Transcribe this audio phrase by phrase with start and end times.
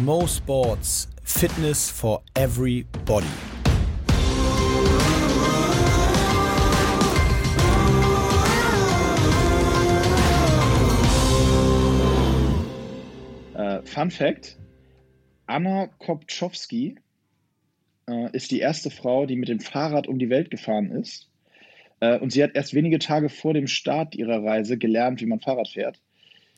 [0.00, 3.26] Mo Sports Fitness for Everybody.
[13.54, 14.56] Äh, Fun Fact:
[15.46, 16.96] Anna Kopczowski
[18.08, 21.28] äh, ist die erste Frau, die mit dem Fahrrad um die Welt gefahren ist.
[22.00, 25.40] Äh, und sie hat erst wenige Tage vor dem Start ihrer Reise gelernt, wie man
[25.40, 26.01] Fahrrad fährt.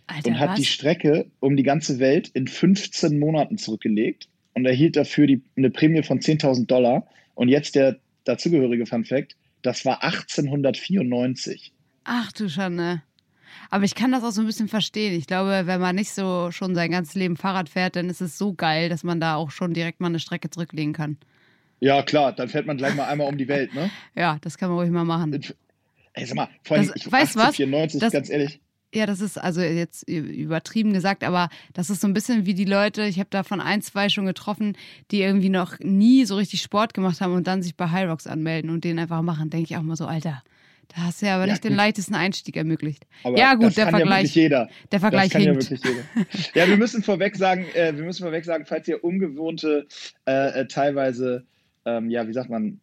[0.06, 0.56] Alter, und hat was?
[0.56, 5.70] die Strecke um die ganze Welt in 15 Monaten zurückgelegt und erhielt dafür die, eine
[5.70, 7.06] Prämie von 10.000 Dollar.
[7.34, 11.72] Und jetzt der dazugehörige Fun Fact: Das war 1894.
[12.04, 13.02] Ach du Schande.
[13.70, 15.14] Aber ich kann das auch so ein bisschen verstehen.
[15.14, 18.36] Ich glaube, wenn man nicht so schon sein ganzes Leben Fahrrad fährt, dann ist es
[18.36, 21.16] so geil, dass man da auch schon direkt mal eine Strecke zurücklegen kann.
[21.80, 23.90] Ja, klar, dann fährt man gleich mal einmal um die Welt, ne?
[24.14, 25.32] Ja, das kann man ruhig mal machen.
[26.12, 27.46] Ey, sag mal, vor allem, Das- ich, weißt du was?
[27.58, 28.60] 1894, Das- ganz ehrlich.
[28.94, 32.64] Ja, das ist also jetzt übertrieben gesagt, aber das ist so ein bisschen wie die
[32.64, 34.76] Leute, ich habe davon ein, zwei schon getroffen,
[35.10, 38.26] die irgendwie noch nie so richtig Sport gemacht haben und dann sich bei High Rocks
[38.26, 39.50] anmelden und den einfach machen.
[39.50, 40.42] Denke ich auch mal so, Alter,
[40.94, 43.04] da hast du ja aber Ja, nicht den leichtesten Einstieg ermöglicht.
[43.24, 44.68] Aber ja, gut, das der kann Ja Vergleich, jeder.
[44.92, 45.62] der Vergleich das kann hinkt.
[45.64, 46.04] ja wirklich jeder.
[46.54, 49.86] Ja, wir müssen vorweg sagen, äh, wir müssen vorweg sagen, falls ihr ungewohnte,
[50.26, 51.46] äh, äh, teilweise,
[51.84, 52.80] ähm, ja, wie sagt man,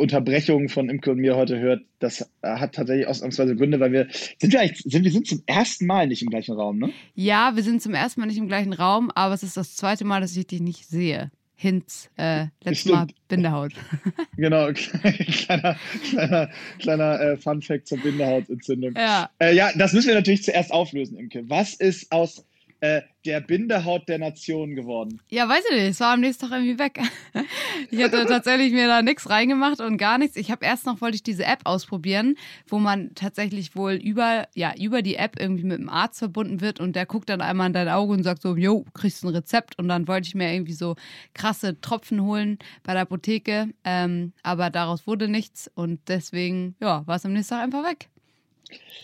[0.00, 4.08] Wortunterbrechungen von Imke und mir heute hört, das äh, hat tatsächlich ausnahmsweise Gründe, weil wir
[4.38, 6.90] sind wir sind wir sind zum ersten Mal nicht im gleichen Raum, ne?
[7.14, 10.06] Ja, wir sind zum ersten Mal nicht im gleichen Raum, aber es ist das zweite
[10.06, 11.30] Mal, dass ich dich nicht sehe.
[11.54, 13.28] Hinz, äh, letztes Mal Stimmt.
[13.28, 13.72] Bindehaut.
[14.38, 15.76] Genau, kleiner,
[16.08, 16.48] kleiner,
[16.78, 18.94] kleiner äh, Fun Fact zur Bindehautentzündung.
[18.96, 19.28] ja.
[19.38, 21.44] Äh, ja, das müssen wir natürlich zuerst auflösen, Imke.
[21.50, 22.46] Was ist aus
[22.80, 25.20] äh, der Bindehaut der Nation geworden?
[25.28, 25.90] Ja, weiß ich nicht.
[25.90, 27.00] Es war am nächsten Tag irgendwie weg.
[27.90, 30.36] Ich hatte tatsächlich mir da nichts reingemacht und gar nichts.
[30.36, 32.36] Ich habe erst noch, wollte ich diese App ausprobieren,
[32.68, 36.78] wo man tatsächlich wohl über, ja, über die App irgendwie mit dem Arzt verbunden wird
[36.78, 39.78] und der guckt dann einmal in dein Auge und sagt so, jo, kriegst ein Rezept.
[39.78, 40.94] Und dann wollte ich mir irgendwie so
[41.34, 43.70] krasse Tropfen holen bei der Apotheke.
[43.84, 48.08] Ähm, aber daraus wurde nichts und deswegen, ja, war es am nächsten Tag einfach weg.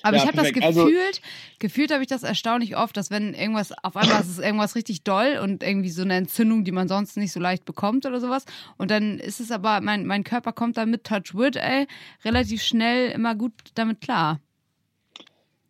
[0.03, 0.65] Aber Ja, ich habe das perfekt.
[0.65, 1.21] Also- gefühlt,
[1.59, 5.03] gefühlt habe ich das erstaunlich oft, dass wenn irgendwas, auf einmal ist es irgendwas richtig
[5.03, 8.45] doll und irgendwie so eine Entzündung, die man sonst nicht so leicht bekommt oder sowas.
[8.77, 11.87] Und dann ist es aber, mein, mein Körper kommt damit, Touch Wood, ey,
[12.25, 14.41] relativ schnell immer gut damit klar.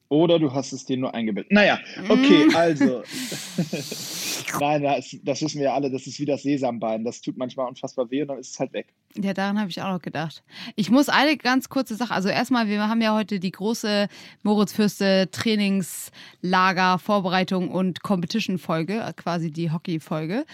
[0.09, 1.51] Oder du hast es dir nur eingebildet.
[1.53, 1.79] Naja,
[2.09, 2.57] okay, Mm.
[2.57, 3.03] also.
[4.61, 7.05] Nein, das, das wissen wir ja alle, das ist wie das Sesambein.
[7.05, 8.87] Das tut manchmal unfassbar weh und dann ist es halt weg.
[9.19, 10.43] Ja, daran habe ich auch noch gedacht.
[10.77, 14.09] Ich muss eine ganz kurze Sache, also erstmal, wir haben ja heute die große
[14.43, 20.45] Moritz Fürste Trainingslager, Vorbereitung und Competition-Folge, quasi die Hockey-Folge.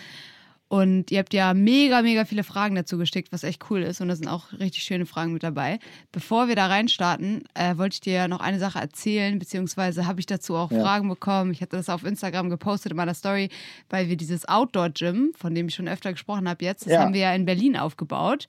[0.73, 4.01] Und ihr habt ja mega, mega viele Fragen dazu geschickt, was echt cool ist.
[4.01, 5.79] Und da sind auch richtig schöne Fragen mit dabei.
[6.13, 10.21] Bevor wir da reinstarten, äh, wollte ich dir ja noch eine Sache erzählen, beziehungsweise habe
[10.21, 10.81] ich dazu auch Ja.
[10.81, 11.51] Fragen bekommen.
[11.53, 13.51] Ich hatte das auf Instagram gepostet in meiner Story,
[13.91, 17.01] weil wir dieses Outdoor-Gym, von dem ich schon öfter gesprochen habe jetzt, das Ja.
[17.03, 18.49] haben wir ja in Berlin aufgebaut.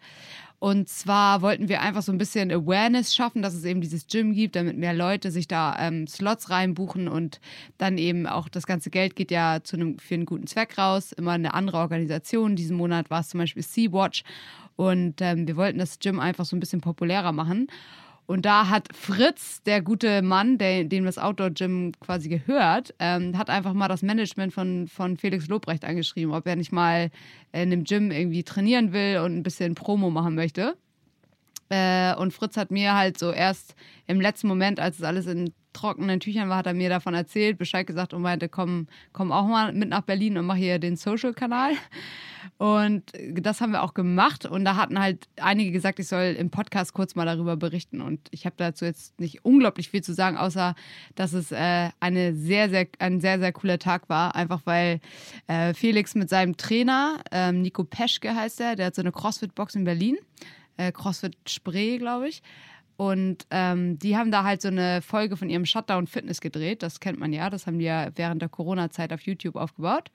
[0.64, 4.32] Und zwar wollten wir einfach so ein bisschen Awareness schaffen, dass es eben dieses Gym
[4.32, 7.42] gibt, damit mehr Leute sich da ähm, Slots reinbuchen und
[7.78, 11.12] dann eben auch das ganze Geld geht ja zu einem, für einen guten Zweck raus.
[11.12, 12.56] Immer eine andere Organisation.
[12.56, 14.24] Diesen Monat war es zum Beispiel Sea-Watch.
[14.78, 17.68] Und ähm, wir wollten das Gym einfach so ein bisschen populärer machen.
[18.26, 23.50] Und da hat Fritz, der gute Mann, der, dem das Outdoor-Gym quasi gehört, ähm, hat
[23.50, 27.10] einfach mal das Management von, von Felix Lobrecht angeschrieben, ob er nicht mal
[27.52, 30.78] in dem Gym irgendwie trainieren will und ein bisschen Promo machen möchte.
[31.70, 33.76] Äh, und Fritz hat mir halt so erst
[34.08, 37.58] im letzten Moment, als es alles in trockenen Tüchern war, hat er mir davon erzählt,
[37.58, 40.96] Bescheid gesagt und meinte, komm, komm auch mal mit nach Berlin und mach hier den
[40.96, 41.74] Social-Kanal.
[42.58, 44.46] Und das haben wir auch gemacht.
[44.46, 48.02] Und da hatten halt einige gesagt, ich soll im Podcast kurz mal darüber berichten.
[48.02, 50.76] Und ich habe dazu jetzt nicht unglaublich viel zu sagen, außer
[51.16, 54.36] dass es äh, eine sehr, sehr, ein sehr, sehr cooler Tag war.
[54.36, 55.00] Einfach weil
[55.48, 59.76] äh, Felix mit seinem Trainer, ähm, Nico Peschke heißt er, der hat so eine CrossFit-Box
[59.76, 60.18] in Berlin.
[60.78, 62.42] Äh, CrossFit Spree, glaube ich.
[62.96, 66.84] Und ähm, die haben da halt so eine Folge von ihrem Shutdown Fitness gedreht.
[66.84, 67.50] Das kennt man ja.
[67.50, 70.12] Das haben die ja während der Corona-Zeit auf YouTube aufgebaut.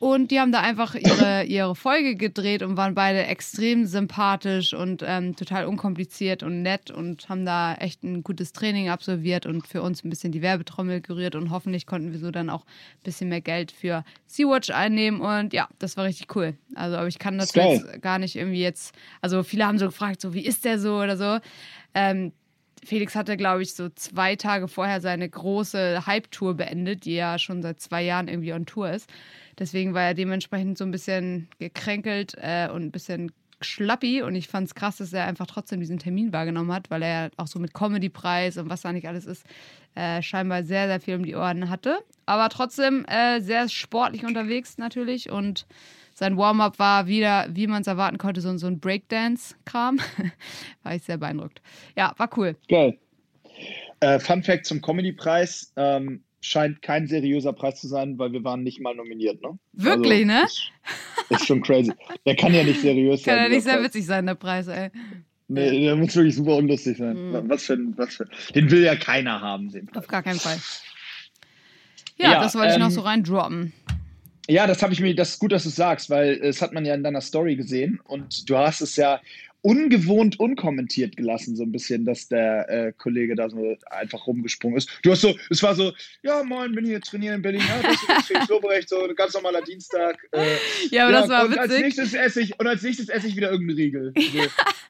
[0.00, 5.02] Und die haben da einfach ihre, ihre Folge gedreht und waren beide extrem sympathisch und
[5.04, 9.82] ähm, total unkompliziert und nett und haben da echt ein gutes Training absolviert und für
[9.82, 13.28] uns ein bisschen die Werbetrommel gerührt und hoffentlich konnten wir so dann auch ein bisschen
[13.28, 16.54] mehr Geld für Sea-Watch einnehmen und ja, das war richtig cool.
[16.76, 17.82] Also, aber ich kann das geil.
[17.84, 21.00] jetzt gar nicht irgendwie jetzt, also viele haben so gefragt, so wie ist der so
[21.00, 21.38] oder so.
[21.94, 22.32] Ähm,
[22.84, 27.62] Felix hatte, glaube ich, so zwei Tage vorher seine große Hype-Tour beendet, die ja schon
[27.62, 29.10] seit zwei Jahren irgendwie on Tour ist.
[29.58, 34.22] Deswegen war er dementsprechend so ein bisschen gekränkelt äh, und ein bisschen schlappi.
[34.22, 37.30] Und ich fand es krass, dass er einfach trotzdem diesen Termin wahrgenommen hat, weil er
[37.36, 39.44] auch so mit Comedy-Preis und was da nicht alles ist,
[39.94, 41.98] äh, scheinbar sehr, sehr viel um die Ohren hatte.
[42.26, 45.66] aber trotzdem äh, sehr sportlich unterwegs natürlich und
[46.14, 50.00] sein Warm-up war wieder, wie man es erwarten konnte, so, so ein Breakdance-Kram.
[50.82, 51.62] war ich sehr beeindruckt.
[51.96, 52.56] Ja, war cool.
[52.68, 52.98] Geil.
[54.00, 55.72] Äh, Fun Fact zum Comedy-Preis.
[55.76, 59.58] Ähm, scheint kein seriöser Preis zu sein, weil wir waren nicht mal nominiert, ne?
[59.72, 60.44] Wirklich, also, ne?
[60.44, 60.70] Ist,
[61.30, 61.92] ist, schon crazy.
[62.26, 63.34] Der kann ja nicht seriös sein.
[63.34, 63.84] Kann ja nicht sehr Preis.
[63.86, 64.90] witzig sein, der Preis, ey.
[65.48, 67.30] Nee, der muss wirklich super unlustig sein.
[67.30, 67.48] Mhm.
[67.48, 68.28] Was, für, was für.
[68.54, 70.04] Den will ja keiner haben, den Preis.
[70.04, 70.58] Auf gar keinen Fall.
[72.18, 73.72] Ja, ja das wollte ähm, ich noch ähm, so reindroppen.
[74.48, 76.72] Ja, das habe ich mir, das ist gut, dass du es sagst, weil es hat
[76.72, 79.20] man ja in deiner Story gesehen und du hast es ja
[79.62, 84.88] ungewohnt unkommentiert gelassen, so ein bisschen, dass der äh, Kollege da so einfach rumgesprungen ist.
[85.02, 88.30] Du hast so, es war so, ja, moin, bin hier trainieren in Berlin, ja, das
[88.30, 90.16] ist Lobrecht, so ein ganz normaler Dienstag.
[90.32, 90.46] Äh,
[90.90, 91.60] ja, aber ja, das war und witzig.
[91.60, 94.14] Als nächstes esse ich, und als nächstes esse ich wieder irgendeinen Riegel.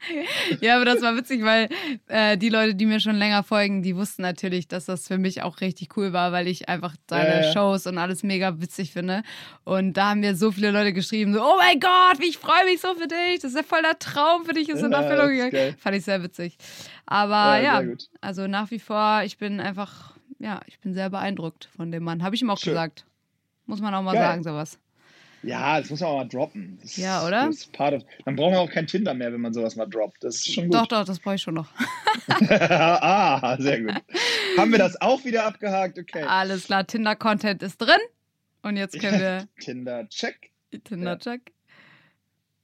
[0.09, 0.15] So.
[0.61, 1.69] ja, aber das war witzig, weil
[2.07, 5.43] äh, die Leute, die mir schon länger folgen, die wussten natürlich, dass das für mich
[5.43, 9.23] auch richtig cool war, weil ich einfach seine ja, Shows und alles mega witzig finde.
[9.65, 12.65] Und da haben mir so viele Leute geschrieben, so, oh mein Gott, wie ich freue
[12.65, 14.93] mich so für dich, das ist ja voll der Traum für dich ich ist in
[14.93, 15.77] Erfüllung gegangen.
[15.79, 16.57] Fand ich sehr witzig.
[17.07, 21.69] Aber ja, ja also nach wie vor, ich bin einfach, ja, ich bin sehr beeindruckt
[21.77, 22.23] von dem Mann.
[22.23, 22.73] Habe ich ihm auch Schön.
[22.73, 23.05] gesagt.
[23.67, 24.23] Muss man auch mal geil.
[24.23, 24.79] sagen, sowas.
[25.43, 26.79] Ja, das muss man auch mal droppen.
[26.83, 27.49] Das ja, oder?
[27.49, 30.25] Ist part of, dann braucht man auch kein Tinder mehr, wenn man sowas mal droppt.
[30.25, 30.75] Das ist schon gut.
[30.75, 31.69] Doch, doch, das brauche ich schon noch.
[32.51, 33.95] ah, sehr gut.
[34.57, 35.99] Haben wir das auch wieder abgehakt?
[35.99, 36.23] Okay.
[36.23, 38.01] Alles klar, Tinder-Content ist drin.
[38.63, 39.49] Und jetzt können wir.
[39.61, 40.51] Tinder-Check.
[40.85, 41.53] Tinder-Check.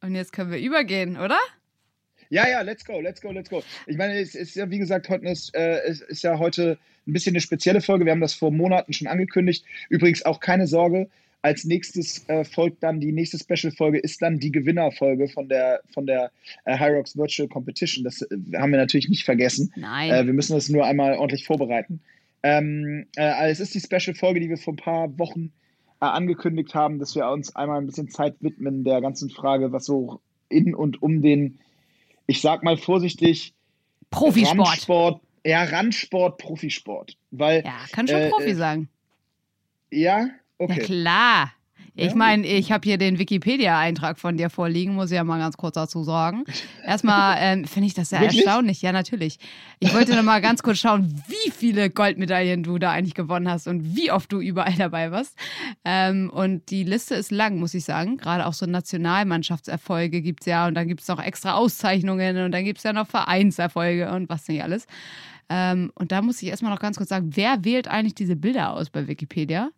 [0.00, 1.38] Und jetzt können wir übergehen, oder?
[2.34, 3.62] Ja, ja, let's go, let's go, let's go.
[3.86, 7.12] Ich meine, es ist ja, wie gesagt, heute ist, äh, es ist ja heute ein
[7.12, 8.06] bisschen eine spezielle Folge.
[8.06, 9.64] Wir haben das vor Monaten schon angekündigt.
[9.88, 11.08] Übrigens auch keine Sorge.
[11.42, 16.06] Als nächstes äh, folgt dann die nächste Special-Folge, ist dann die Gewinnerfolge von der, von
[16.06, 16.32] der
[16.64, 18.02] äh, Hyrox Virtual Competition.
[18.02, 19.72] Das äh, haben wir natürlich nicht vergessen.
[19.76, 20.10] Nein.
[20.10, 22.00] Äh, wir müssen das nur einmal ordentlich vorbereiten.
[22.42, 25.52] Ähm, äh, es ist die Special-Folge, die wir vor ein paar Wochen
[26.00, 29.84] äh, angekündigt haben, dass wir uns einmal ein bisschen Zeit widmen der ganzen Frage, was
[29.84, 31.60] so in und um den
[32.26, 33.54] ich sag mal vorsichtig,
[34.10, 34.68] Profisport.
[34.68, 37.16] Randsport, ja, Randsport, Profisport.
[37.30, 38.88] Weil, ja, kann schon äh, Profi äh, sagen.
[39.90, 40.28] Ja,
[40.58, 40.80] okay.
[40.80, 41.52] Ja, klar.
[41.96, 45.56] Ich meine, ich habe hier den Wikipedia-Eintrag von dir vorliegen, muss ich ja mal ganz
[45.56, 46.44] kurz dazu sagen.
[46.84, 48.44] Erstmal ähm, finde ich das sehr Wirklich?
[48.44, 48.82] erstaunlich.
[48.82, 49.38] Ja, natürlich.
[49.78, 53.68] Ich wollte noch mal ganz kurz schauen, wie viele Goldmedaillen du da eigentlich gewonnen hast
[53.68, 55.38] und wie oft du überall dabei warst.
[55.84, 58.16] Ähm, und die Liste ist lang, muss ich sagen.
[58.16, 62.50] Gerade auch so Nationalmannschaftserfolge gibt es ja und dann gibt es noch extra Auszeichnungen und
[62.50, 64.86] dann gibt es ja noch Vereinserfolge und was nicht alles.
[65.48, 68.72] Ähm, und da muss ich erstmal noch ganz kurz sagen, wer wählt eigentlich diese Bilder
[68.72, 69.70] aus bei Wikipedia?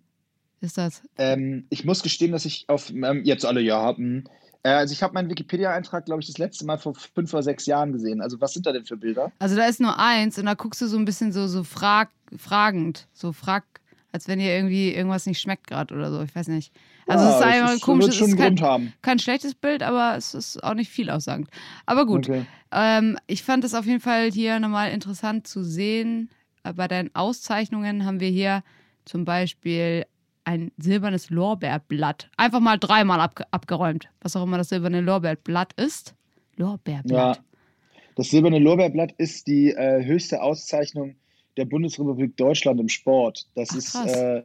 [0.61, 1.03] Ist das?
[1.19, 4.25] Ähm, ich muss gestehen, dass ich auf ähm, jetzt alle ja haben.
[4.63, 7.67] Äh, also ich habe meinen Wikipedia-Eintrag, glaube ich, das letzte Mal vor fünf oder sechs
[7.67, 8.21] Jahren gesehen.
[8.21, 9.31] Also was sind da denn für Bilder?
[9.39, 12.11] Also da ist nur eins und da guckst du so ein bisschen so, so frag,
[12.37, 13.65] fragend, so frag,
[14.11, 16.23] als wenn dir irgendwie irgendwas nicht schmeckt gerade oder so.
[16.23, 16.73] Ich weiß nicht.
[17.07, 20.35] Also ja, es ist einfach ein komisches, es ist kein, kein, schlechtes Bild, aber es
[20.35, 21.49] ist auch nicht viel aussagend.
[21.85, 22.47] Aber gut, okay.
[22.73, 26.31] ähm, ich fand es auf jeden Fall hier nochmal interessant zu sehen.
[26.65, 28.65] Äh, bei deinen Auszeichnungen haben wir hier
[29.05, 30.07] zum Beispiel
[30.47, 32.31] ein silbernes Lorbeerblatt.
[32.37, 34.09] Einfach mal dreimal ab, abgeräumt.
[34.21, 36.15] Was auch immer das silberne Lorbeerblatt ist.
[36.57, 37.37] Lorbeerblatt.
[37.37, 37.43] Ja.
[38.15, 41.17] Das silberne Lorbeerblatt ist die äh, höchste Auszeichnung
[41.57, 43.47] der Bundesrepublik Deutschland im Sport.
[43.55, 44.43] Das Ach, ist äh,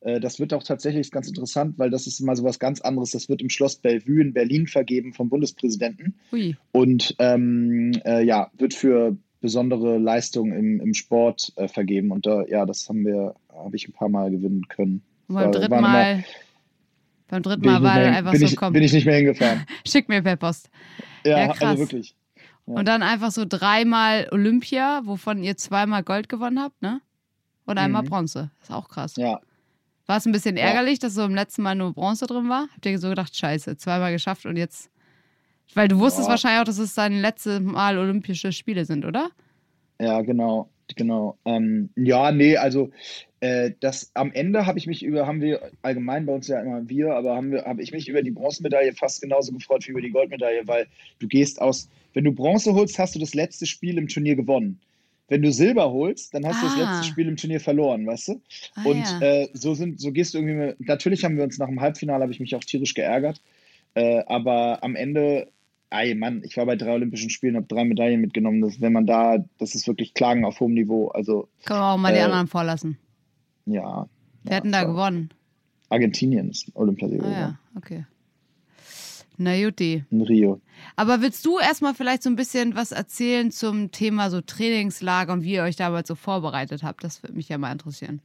[0.00, 3.10] äh, das wird auch tatsächlich ganz interessant, weil das ist mal so was ganz anderes.
[3.10, 6.14] Das wird im Schloss Bellevue in Berlin vergeben vom Bundespräsidenten.
[6.32, 6.56] Ui.
[6.72, 12.12] Und ähm, äh, ja, wird für besondere Leistungen im, im Sport äh, vergeben.
[12.12, 15.02] Und da, ja, das haben wir, habe ich ein paar Mal gewinnen können.
[15.30, 16.24] Und beim dritten Mal,
[17.28, 18.72] beim dritten Mal war er einfach so, ich, komm.
[18.72, 19.64] Bin ich nicht mehr hingefahren.
[19.86, 20.68] Schick mir per Post.
[21.24, 22.16] Ja, ja also wirklich.
[22.66, 22.74] Ja.
[22.74, 27.00] Und dann einfach so dreimal Olympia, wovon ihr zweimal Gold gewonnen habt, ne?
[27.64, 28.08] Und einmal mhm.
[28.08, 28.50] Bronze.
[28.60, 29.14] ist auch krass.
[29.16, 29.40] Ja.
[30.06, 31.06] War es ein bisschen ärgerlich, ja.
[31.06, 32.66] dass so im letzten Mal nur Bronze drin war?
[32.74, 34.90] Habt ihr so gedacht, scheiße, zweimal geschafft und jetzt.
[35.74, 39.30] Weil du wusstest wahrscheinlich auch, dass es dein letztes Mal Olympische Spiele sind, oder?
[40.00, 40.68] Ja, genau.
[40.96, 41.38] Genau.
[41.44, 42.90] Ähm, ja, nee, also
[43.40, 46.88] äh, das am Ende habe ich mich über, haben wir allgemein bei uns ja immer
[46.88, 50.02] wir, aber haben wir, habe ich mich über die Bronzemedaille fast genauso gefreut wie über
[50.02, 50.86] die Goldmedaille, weil
[51.18, 54.80] du gehst aus, wenn du Bronze holst, hast du das letzte Spiel im Turnier gewonnen.
[55.28, 56.60] Wenn du Silber holst, dann hast ah.
[56.60, 57.02] du das letzte ah.
[57.04, 58.42] Spiel im Turnier verloren, weißt du?
[58.74, 59.20] Ah, und ja.
[59.20, 60.56] äh, so sind, so gehst du irgendwie.
[60.56, 63.40] Mit, natürlich haben wir uns nach dem Halbfinale habe ich mich auch tierisch geärgert,
[63.94, 65.48] äh, aber am Ende
[65.90, 68.60] ey Mann, ich war bei drei Olympischen Spielen, habe drei Medaillen mitgenommen.
[68.60, 71.08] Das, wenn man da, das ist wirklich Klagen auf hohem Niveau.
[71.08, 72.98] Also, Können wir auch mal äh, die anderen vorlassen.
[73.66, 74.08] Ja.
[74.42, 75.30] Wer ja, hat denn da gewonnen?
[75.90, 77.26] Argentinien ist Olympiasieger.
[77.26, 78.04] Ah, ja, okay.
[79.36, 80.04] Na Juti.
[80.10, 80.60] In Rio.
[80.96, 85.42] Aber willst du erstmal vielleicht so ein bisschen was erzählen zum Thema so Trainingslager und
[85.42, 87.02] wie ihr euch damals so vorbereitet habt?
[87.02, 88.20] Das würde mich ja mal interessieren.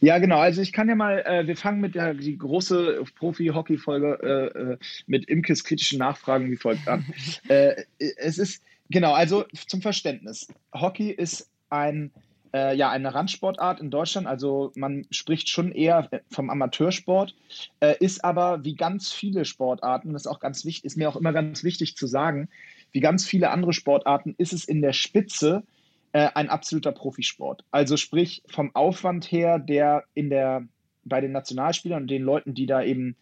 [0.00, 0.38] Ja, genau.
[0.38, 4.18] Also ich kann ja mal, äh, wir fangen mit der die große Profi-Hockey-Folge
[4.54, 7.06] äh, äh mit Imkes kritischen Nachfragen wie folgt an.
[7.48, 10.48] äh, es ist, genau, also zum Verständnis.
[10.74, 12.10] Hockey ist ein,
[12.52, 17.34] äh, ja, eine Randsportart in Deutschland, also man spricht schon eher vom Amateursport,
[17.98, 21.32] ist aber wie ganz viele Sportarten, das ist auch ganz wichtig, ist mir auch immer
[21.32, 22.48] ganz wichtig zu sagen,
[22.92, 25.64] wie ganz viele andere Sportarten ist es in der Spitze
[26.14, 27.64] äh, ein absoluter Profisport.
[27.72, 30.66] Also sprich vom Aufwand her, der in der
[31.04, 33.16] bei den Nationalspielern und den Leuten, die da eben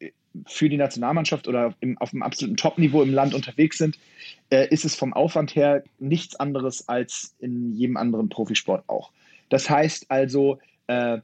[0.00, 0.12] äh,
[0.46, 3.98] für die Nationalmannschaft oder im, auf dem absoluten Top-Niveau im Land unterwegs sind,
[4.48, 9.12] äh, ist es vom Aufwand her nichts anderes als in jedem anderen Profisport auch.
[9.50, 11.18] Das heißt also, äh,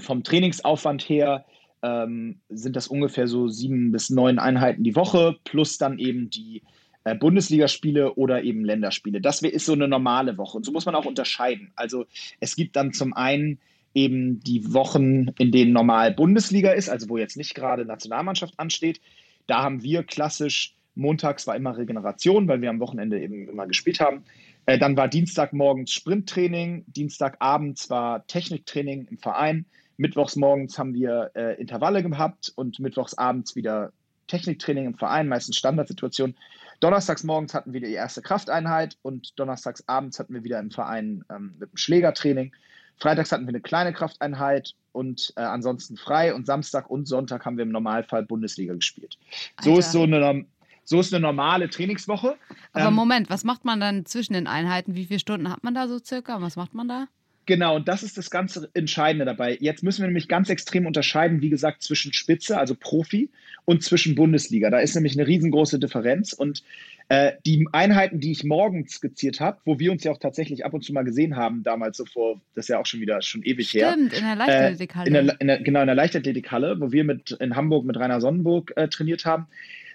[0.00, 1.44] vom Trainingsaufwand her
[1.82, 6.62] ähm, sind das ungefähr so sieben bis neun Einheiten die Woche, plus dann eben die
[7.04, 9.20] äh, Bundesligaspiele oder eben Länderspiele.
[9.20, 10.56] Das ist so eine normale Woche.
[10.56, 11.72] Und so muss man auch unterscheiden.
[11.76, 12.06] Also
[12.40, 13.58] es gibt dann zum einen
[13.94, 19.00] eben die Wochen, in denen normal Bundesliga ist, also wo jetzt nicht gerade Nationalmannschaft ansteht.
[19.46, 24.00] Da haben wir klassisch, montags war immer Regeneration, weil wir am Wochenende eben immer gespielt
[24.00, 24.22] haben.
[24.66, 29.64] Äh, dann war Dienstagmorgens Sprinttraining, Dienstagabends war Techniktraining im Verein.
[29.96, 33.92] Mittwochsmorgens haben wir äh, Intervalle gehabt und mittwochsabends wieder
[34.28, 36.34] Techniktraining im Verein, meistens Standardsituation.
[36.80, 41.24] Donnerstags morgens hatten wir die erste Krafteinheit und donnerstags abends hatten wir wieder im Verein
[41.30, 42.52] ähm, mit dem Schlägertraining.
[42.98, 47.56] Freitags hatten wir eine kleine Krafteinheit und äh, ansonsten frei und Samstag und Sonntag haben
[47.56, 49.18] wir im Normalfall Bundesliga gespielt.
[49.60, 50.44] So ist so eine,
[50.84, 52.36] so ist eine normale Trainingswoche.
[52.72, 54.94] Aber ähm, Moment, was macht man dann zwischen den Einheiten?
[54.94, 56.40] Wie viele Stunden hat man da so circa?
[56.42, 57.06] Was macht man da?
[57.50, 59.58] Genau, und das ist das ganze Entscheidende dabei.
[59.60, 63.28] Jetzt müssen wir nämlich ganz extrem unterscheiden, wie gesagt, zwischen Spitze, also Profi,
[63.64, 64.70] und zwischen Bundesliga.
[64.70, 66.32] Da ist nämlich eine riesengroße Differenz.
[66.32, 66.62] Und
[67.08, 70.74] äh, die Einheiten, die ich morgens skizziert habe, wo wir uns ja auch tatsächlich ab
[70.74, 73.42] und zu mal gesehen haben, damals so vor, das ist ja auch schon wieder schon
[73.42, 73.92] ewig Stimmt, her.
[73.94, 75.10] Stimmt, in der Leichtathletikhalle.
[75.10, 78.72] Äh, in der, genau, in der Leichtathletikhalle, wo wir mit in Hamburg mit Rainer Sonnenburg
[78.76, 79.48] äh, trainiert haben.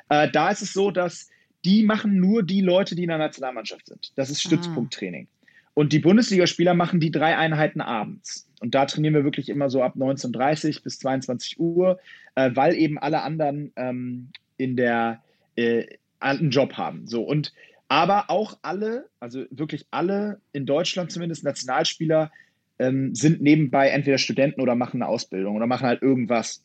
[0.10, 1.30] Äh, da ist es so, dass
[1.64, 4.12] die machen nur die Leute, die in der Nationalmannschaft sind.
[4.18, 4.50] Das ist ah.
[4.50, 5.30] Stützpunkttraining.
[5.76, 8.48] Und die Bundesligaspieler machen die drei Einheiten abends.
[8.62, 12.00] Und da trainieren wir wirklich immer so ab 19.30 bis 22 Uhr,
[12.34, 15.22] äh, weil eben alle anderen ähm, in der
[15.56, 15.86] äh,
[16.20, 17.08] einen Job haben.
[17.08, 17.54] So und
[17.88, 22.32] aber auch alle, also wirklich alle in Deutschland zumindest Nationalspieler
[22.80, 26.64] ähm, sind nebenbei entweder Studenten oder machen eine Ausbildung oder machen halt irgendwas.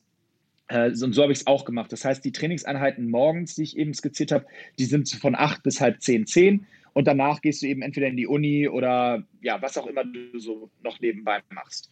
[0.69, 1.93] Äh, und so habe ich es auch gemacht.
[1.93, 4.47] Das heißt, die Trainingseinheiten morgens, die ich eben skizziert habe,
[4.79, 8.17] die sind von 8 bis halb 10, 10 und danach gehst du eben entweder in
[8.17, 11.91] die Uni oder ja, was auch immer du so noch nebenbei machst.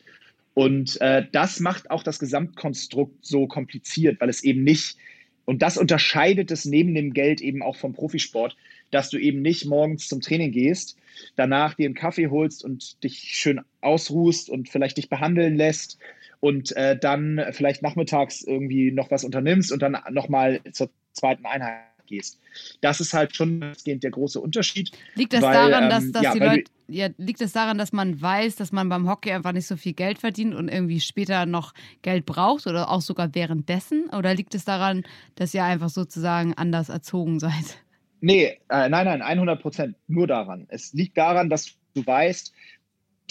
[0.54, 4.96] Und äh, das macht auch das Gesamtkonstrukt so kompliziert, weil es eben nicht,
[5.44, 8.56] und das unterscheidet es neben dem Geld eben auch vom Profisport,
[8.90, 10.98] dass du eben nicht morgens zum Training gehst,
[11.36, 15.98] danach dir einen Kaffee holst und dich schön ausruhst und vielleicht dich behandeln lässt
[16.40, 21.87] und äh, dann vielleicht nachmittags irgendwie noch was unternimmst und dann nochmal zur zweiten Einheit
[22.08, 22.40] gehst.
[22.80, 24.90] Das ist halt schon der große Unterschied.
[25.14, 27.78] Liegt das weil, daran, dass, ähm, dass ja, die Leute, ja, liegt es das daran,
[27.78, 31.00] dass man weiß, dass man beim Hockey einfach nicht so viel Geld verdient und irgendwie
[31.00, 34.08] später noch Geld braucht oder auch sogar währenddessen?
[34.10, 35.04] Oder liegt es daran,
[35.36, 37.78] dass ihr einfach sozusagen anders erzogen seid?
[38.20, 40.66] Nee, äh, nein, nein, 100 Prozent nur daran.
[40.68, 42.52] Es liegt daran, dass du weißt,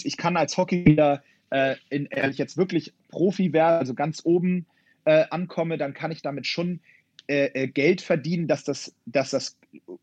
[0.03, 4.65] ich kann als Hockeyspieler, äh, in, ehrlich jetzt wirklich Profi werden, also ganz oben
[5.05, 6.79] äh, ankomme, dann kann ich damit schon
[7.27, 9.57] äh, äh, Geld verdienen, dass das, dass das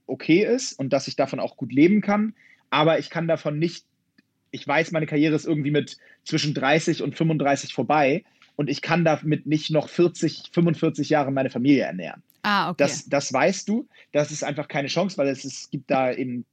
[0.06, 2.34] okay ist und dass ich davon auch gut leben kann.
[2.70, 3.84] Aber ich kann davon nicht,
[4.50, 8.24] ich weiß, meine Karriere ist irgendwie mit zwischen 30 und 35 vorbei
[8.56, 12.22] und ich kann damit nicht noch 40, 45 Jahre meine Familie ernähren.
[12.42, 12.76] Ah, okay.
[12.78, 13.88] Das, das weißt du.
[14.12, 16.44] Das ist einfach keine Chance, weil es, es gibt da eben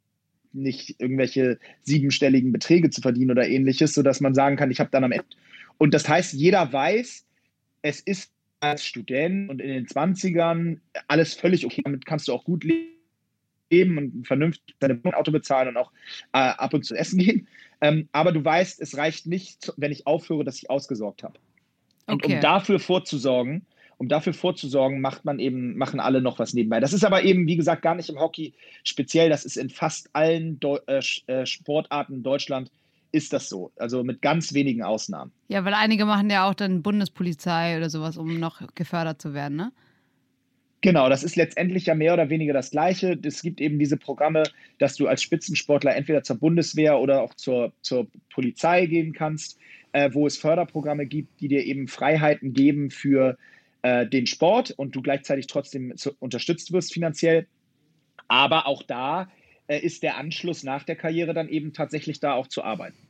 [0.53, 5.03] nicht irgendwelche siebenstelligen Beträge zu verdienen oder ähnliches, sodass man sagen kann, ich habe dann
[5.03, 5.25] am Ende.
[5.77, 7.25] Und das heißt, jeder weiß,
[7.81, 11.81] es ist als Student und in den 20ern alles völlig okay.
[11.83, 15.91] Damit kannst du auch gut leben und vernünftig dein Auto bezahlen und auch
[16.33, 17.47] äh, ab und zu essen gehen.
[17.81, 21.39] Ähm, aber du weißt, es reicht nicht, wenn ich aufhöre, dass ich ausgesorgt habe.
[22.05, 22.35] Und okay.
[22.35, 23.65] um dafür vorzusorgen,
[23.97, 26.79] um dafür vorzusorgen, macht man eben, machen alle noch was nebenbei.
[26.79, 28.53] Das ist aber eben, wie gesagt, gar nicht im Hockey
[28.83, 29.29] speziell.
[29.29, 32.71] Das ist in fast allen Deu äh, äh Sportarten in Deutschland
[33.11, 33.71] ist das so.
[33.77, 35.31] Also mit ganz wenigen Ausnahmen.
[35.47, 39.57] Ja, weil einige machen ja auch dann Bundespolizei oder sowas, um noch gefördert zu werden,
[39.57, 39.71] ne?
[40.83, 43.17] Genau, das ist letztendlich ja mehr oder weniger das Gleiche.
[43.23, 44.43] Es gibt eben diese Programme,
[44.79, 49.59] dass du als Spitzensportler entweder zur Bundeswehr oder auch zur, zur Polizei gehen kannst,
[49.91, 53.37] äh, wo es Förderprogramme gibt, die dir eben Freiheiten geben für
[53.83, 57.45] äh, den Sport und du gleichzeitig trotzdem zu, unterstützt wirst finanziell.
[58.27, 59.29] Aber auch da
[59.79, 63.07] ist der Anschluss nach der Karriere dann eben tatsächlich da auch zu arbeiten.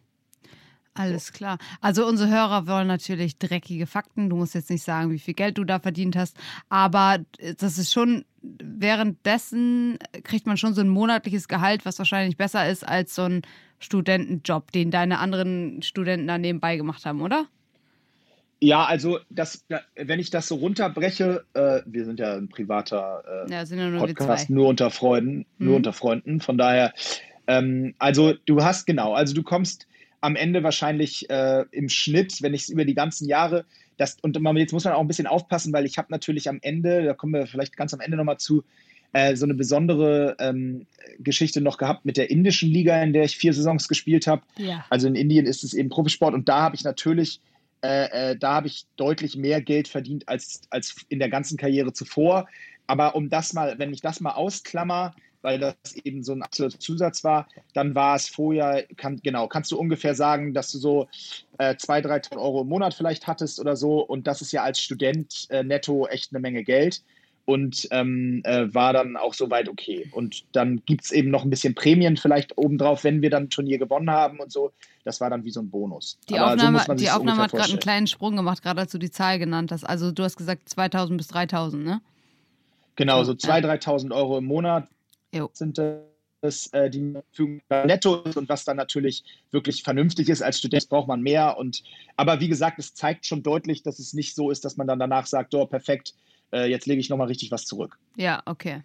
[0.93, 1.57] Alles klar.
[1.79, 4.29] Also unsere Hörer wollen natürlich dreckige Fakten.
[4.29, 6.35] Du musst jetzt nicht sagen, wie viel Geld du da verdient hast,
[6.67, 7.19] aber
[7.57, 12.85] das ist schon währenddessen kriegt man schon so ein monatliches Gehalt, was wahrscheinlich besser ist
[12.85, 13.41] als so ein
[13.79, 17.47] Studentenjob, den deine anderen Studenten da nebenbei gemacht haben, oder?
[18.63, 19.65] Ja, also das,
[19.95, 23.99] wenn ich das so runterbreche, äh, wir sind ja ein privater äh, ja, ja nur
[23.99, 25.65] Podcast, nur unter Freunden, mhm.
[25.65, 26.41] nur unter Freunden.
[26.41, 26.93] Von daher,
[27.47, 29.87] ähm, also du hast genau, also du kommst
[30.21, 33.65] am Ende wahrscheinlich äh, im Schnitt, wenn ich es über die ganzen Jahre,
[33.97, 37.03] das, und jetzt muss man auch ein bisschen aufpassen, weil ich habe natürlich am Ende,
[37.03, 38.63] da kommen wir vielleicht ganz am Ende nochmal zu,
[39.13, 40.85] äh, so eine besondere ähm,
[41.19, 44.43] Geschichte noch gehabt mit der indischen Liga, in der ich vier Saisons gespielt habe.
[44.57, 44.85] Ja.
[44.89, 47.41] Also in Indien ist es eben Profisport und da habe ich natürlich,
[47.83, 51.93] äh, äh, da habe ich deutlich mehr Geld verdient als, als in der ganzen Karriere
[51.93, 52.47] zuvor.
[52.87, 56.79] Aber um das mal, wenn ich das mal ausklammer, weil das eben so ein absoluter
[56.79, 57.47] Zusatz war.
[57.73, 61.07] Dann war es vorher, kann, genau, kannst du ungefähr sagen, dass du so
[61.57, 64.01] äh, 2.000, 3.000 Euro im Monat vielleicht hattest oder so.
[64.01, 67.03] Und das ist ja als Student äh, netto echt eine Menge Geld.
[67.45, 70.09] Und ähm, äh, war dann auch soweit okay.
[70.11, 73.49] Und dann gibt es eben noch ein bisschen Prämien vielleicht obendrauf, wenn wir dann ein
[73.49, 74.71] Turnier gewonnen haben und so.
[75.03, 76.19] Das war dann wie so ein Bonus.
[76.29, 78.99] Die Aber Aufnahme, so die Aufnahme hat gerade einen kleinen Sprung gemacht, gerade als du
[78.99, 79.83] die Zahl genannt hast.
[79.83, 82.01] Also du hast gesagt 2.000 bis 3.000, ne?
[82.95, 83.73] Genau, so 2.000, ja.
[83.73, 84.87] 3.000 Euro im Monat
[85.33, 85.49] jo.
[85.53, 85.81] sind
[86.41, 90.41] das, äh, die Verfügung netto ist und was dann natürlich wirklich vernünftig ist.
[90.41, 91.57] Als Student braucht man mehr.
[91.57, 91.83] Und,
[92.15, 94.99] aber wie gesagt, es zeigt schon deutlich, dass es nicht so ist, dass man dann
[94.99, 96.13] danach sagt, oh, perfekt,
[96.51, 97.97] äh, jetzt lege ich nochmal richtig was zurück.
[98.15, 98.81] Ja, okay.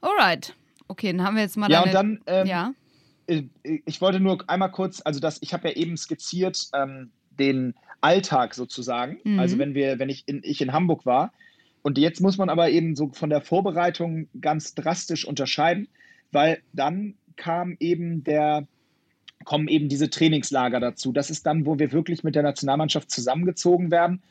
[0.00, 0.54] Alright.
[0.88, 1.70] Okay, dann haben wir jetzt mal.
[1.70, 2.74] Ja, und dann, ähm, ja.
[3.26, 3.44] Ich,
[3.86, 8.54] ich, wollte nur einmal kurz, also das, ich habe ja eben skizziert, ähm, den Alltag
[8.54, 9.18] sozusagen.
[9.24, 9.38] Mhm.
[9.38, 11.32] Also wenn wir, wenn ich in, ich in Hamburg war,
[11.82, 15.88] und jetzt muss man aber eben so von der Vorbereitung ganz drastisch unterscheiden,
[16.32, 18.66] weil dann kam eben der,
[19.44, 21.12] kommen eben diese Trainingslager dazu.
[21.12, 24.22] Das ist dann, wo wir wirklich mit der Nationalmannschaft zusammengezogen werden.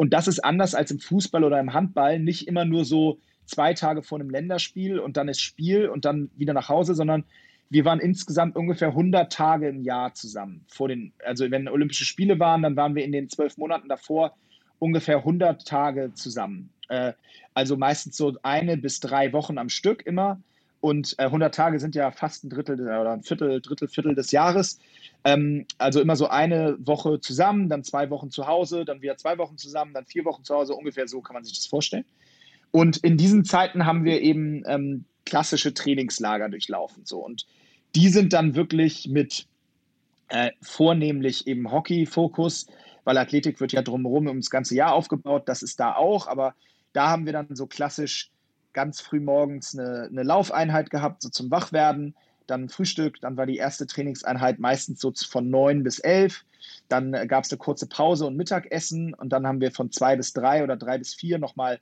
[0.00, 3.74] Und das ist anders als im Fußball oder im Handball, nicht immer nur so zwei
[3.74, 7.24] Tage vor einem Länderspiel und dann ist Spiel und dann wieder nach Hause, sondern
[7.68, 10.64] wir waren insgesamt ungefähr 100 Tage im Jahr zusammen.
[10.68, 14.34] Vor den, also wenn Olympische Spiele waren, dann waren wir in den zwölf Monaten davor
[14.78, 16.70] ungefähr 100 Tage zusammen.
[16.88, 17.12] Äh,
[17.52, 20.40] also meistens so eine bis drei Wochen am Stück immer.
[20.80, 24.30] Und äh, 100 Tage sind ja fast ein Drittel oder ein Viertel, Drittel, Viertel des
[24.30, 24.78] Jahres.
[25.24, 29.36] Ähm, also immer so eine Woche zusammen, dann zwei Wochen zu Hause, dann wieder zwei
[29.38, 30.74] Wochen zusammen, dann vier Wochen zu Hause.
[30.74, 32.06] Ungefähr so kann man sich das vorstellen.
[32.70, 37.04] Und in diesen Zeiten haben wir eben ähm, klassische Trainingslager durchlaufen.
[37.04, 37.18] So.
[37.18, 37.46] Und
[37.94, 39.46] die sind dann wirklich mit
[40.28, 42.68] äh, vornehmlich eben Hockey-Fokus,
[43.04, 45.42] weil Athletik wird ja drumherum ums ganze Jahr aufgebaut.
[45.46, 46.54] Das ist da auch, aber
[46.92, 48.30] da haben wir dann so klassisch
[48.72, 52.14] ganz früh morgens eine, eine Laufeinheit gehabt, so zum Wachwerden,
[52.46, 56.44] dann Frühstück, dann war die erste Trainingseinheit meistens so von neun bis elf.
[56.88, 60.16] Dann äh, gab es eine kurze Pause und Mittagessen und dann haben wir von zwei
[60.16, 61.80] bis drei oder drei bis vier nochmal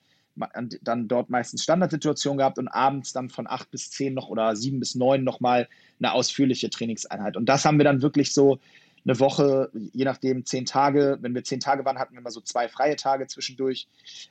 [0.83, 4.79] dann dort meistens Standardsituation gehabt und abends dann von acht bis zehn noch oder sieben
[4.79, 7.37] bis neun nochmal eine ausführliche Trainingseinheit.
[7.37, 8.61] Und das haben wir dann wirklich so
[9.09, 12.43] eine Woche, je nachdem zehn Tage, wenn wir zehn Tage waren, hatten wir immer so
[12.43, 13.89] zwei freie Tage zwischendurch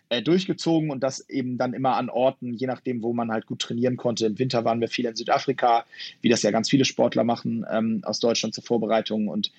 [0.10, 3.60] äh, durchgezogen und das eben dann immer an Orten, je nachdem, wo man halt gut
[3.60, 4.28] trainieren konnte.
[4.28, 5.86] Im Winter waren wir viel in Südafrika,
[6.22, 9.52] wie das ja ganz viele Sportler machen ähm, aus Deutschland zur Vorbereitung und,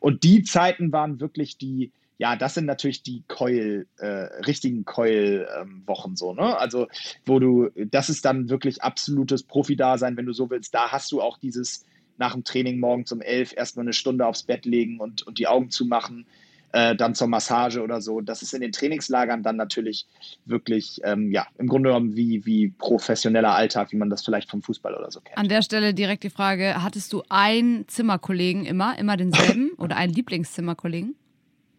[0.00, 6.10] und die Zeiten waren wirklich die, ja, das sind natürlich die Keul, äh, richtigen Keul-Wochen
[6.10, 6.58] ähm, so, ne?
[6.58, 6.88] Also,
[7.24, 10.74] wo du, das ist dann wirklich absolutes Profi-Dasein, wenn du so willst.
[10.74, 11.84] Da hast du auch dieses,
[12.16, 15.46] nach dem Training morgens um elf erstmal eine Stunde aufs Bett legen und, und die
[15.46, 16.26] Augen zumachen,
[16.74, 18.20] äh, dann zur Massage oder so.
[18.20, 20.06] Das ist in den Trainingslagern dann natürlich
[20.44, 24.60] wirklich, ähm, ja, im Grunde genommen wie, wie professioneller Alltag, wie man das vielleicht vom
[24.60, 25.38] Fußball oder so kennt.
[25.38, 30.12] An der Stelle direkt die Frage: Hattest du einen Zimmerkollegen immer, immer denselben oder einen
[30.12, 31.14] Lieblingszimmerkollegen?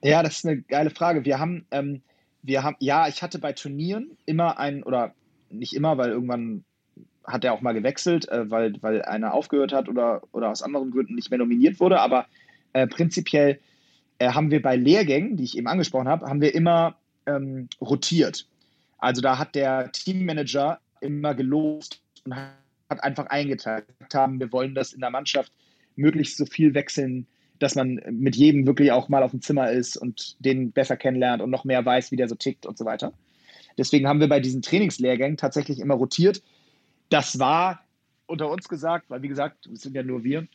[0.01, 1.25] Ja, das ist eine geile Frage.
[1.25, 2.01] Wir haben, ähm,
[2.41, 5.13] wir haben, ja, ich hatte bei Turnieren immer einen, oder
[5.49, 6.63] nicht immer, weil irgendwann
[7.25, 10.91] hat er auch mal gewechselt, äh, weil, weil einer aufgehört hat oder, oder aus anderen
[10.91, 11.99] Gründen nicht mehr nominiert wurde.
[11.99, 12.25] Aber
[12.73, 13.59] äh, prinzipiell
[14.19, 18.47] äh, haben wir bei Lehrgängen, die ich eben angesprochen habe, haben wir immer ähm, rotiert.
[18.97, 24.93] Also da hat der Teammanager immer gelost und hat einfach eingeteilt, haben, wir wollen das
[24.93, 25.51] in der Mannschaft
[25.95, 27.27] möglichst so viel wechseln,
[27.59, 31.41] dass man mit jedem wirklich auch mal auf dem Zimmer ist und den besser kennenlernt
[31.41, 33.13] und noch mehr weiß, wie der so tickt und so weiter.
[33.77, 36.41] Deswegen haben wir bei diesen Trainingslehrgängen tatsächlich immer rotiert
[37.09, 37.83] das war
[38.25, 40.47] unter uns gesagt, weil wie gesagt, es sind ja nur wir,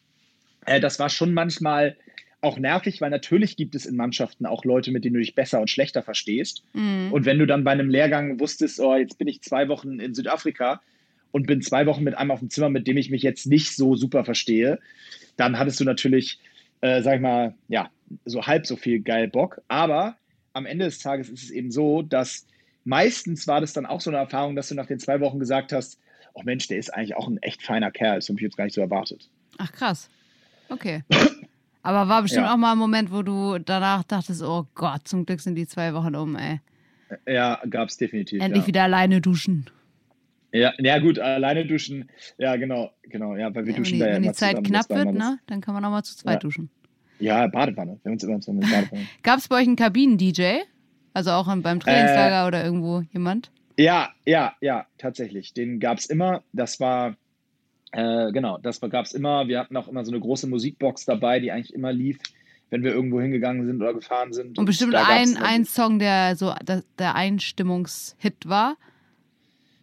[0.66, 1.96] äh, das war schon manchmal
[2.42, 5.60] auch nervig, weil natürlich gibt es in Mannschaften auch Leute, mit denen du dich besser
[5.60, 6.62] und schlechter verstehst.
[6.72, 7.12] Mhm.
[7.12, 10.14] Und wenn du dann bei einem Lehrgang wusstest, oh, jetzt bin ich zwei Wochen in
[10.14, 10.80] Südafrika
[11.32, 13.76] und bin zwei Wochen mit einem auf dem Zimmer, mit dem ich mich jetzt nicht
[13.76, 14.78] so super verstehe,
[15.36, 16.40] dann hattest du natürlich
[16.80, 17.90] äh, sag ich mal, ja,
[18.24, 19.60] so halb so viel geil Bock.
[19.68, 20.16] Aber
[20.52, 22.46] am Ende des Tages ist es eben so, dass
[22.84, 25.72] meistens war das dann auch so eine Erfahrung, dass du nach den zwei Wochen gesagt
[25.72, 25.98] hast,
[26.34, 28.64] oh Mensch, der ist eigentlich auch ein echt feiner Kerl, das habe ich jetzt gar
[28.64, 29.28] nicht so erwartet.
[29.58, 30.08] Ach krass.
[30.68, 31.02] Okay.
[31.82, 32.52] Aber war bestimmt ja.
[32.52, 35.94] auch mal ein Moment, wo du danach dachtest, oh Gott, zum Glück sind die zwei
[35.94, 36.60] Wochen um, ey.
[37.26, 38.40] Ja, gab es definitiv.
[38.42, 38.66] Endlich ja.
[38.68, 39.68] wieder alleine duschen.
[40.52, 44.00] Ja, ja gut, alleine duschen, ja genau, genau, ja, weil wir Ja, duschen wenn die,
[44.00, 46.16] da ja wenn die Zeit zusammen, knapp wird, ne, dann kann man auch mal zu
[46.16, 46.70] zweit duschen.
[47.20, 49.06] Ja, Badewanne, wir haben uns immer so eine Badewanne.
[49.22, 50.62] Gab es bei euch einen Kabinen-DJ?
[51.12, 53.50] Also auch beim Äh, Trainingslager oder irgendwo jemand?
[53.80, 55.54] Ja, ja, ja, tatsächlich.
[55.54, 56.42] Den gab es immer.
[56.52, 57.16] Das war,
[57.92, 59.48] äh, genau, das gab es immer.
[59.48, 62.18] Wir hatten auch immer so eine große Musikbox dabei, die eigentlich immer lief,
[62.68, 64.58] wenn wir irgendwo hingegangen sind oder gefahren sind.
[64.58, 68.76] Und bestimmt da gab's ein, ein Song, der so der, der Einstimmungshit war.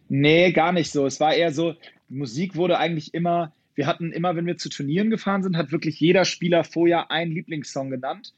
[0.08, 1.04] Nee, gar nicht so.
[1.04, 1.74] Es war eher so,
[2.08, 5.72] die Musik wurde eigentlich immer, wir hatten immer, wenn wir zu Turnieren gefahren sind, hat
[5.72, 8.32] wirklich jeder Spieler vorher einen Lieblingssong genannt.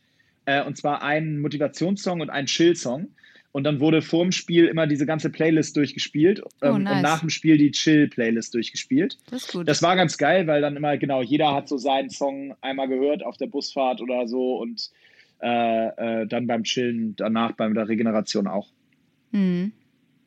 [0.47, 3.09] Äh, und zwar einen Motivationssong und einen Chill-Song.
[3.53, 6.97] Und dann wurde vor dem Spiel immer diese ganze Playlist durchgespielt ähm, Oh, nice.
[6.97, 9.19] und nach dem Spiel die Chill-Playlist durchgespielt.
[9.31, 9.69] Das ist gut.
[9.69, 13.25] Das war ganz geil, weil dann immer, genau, jeder hat so seinen Song einmal gehört
[13.25, 14.91] auf der Busfahrt oder so und
[15.43, 15.87] äh,
[16.23, 18.69] äh, dann beim Chillen, danach bei der Regeneration auch.
[19.33, 19.73] Mhm.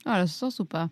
[0.04, 0.92] Ah, das ist doch super.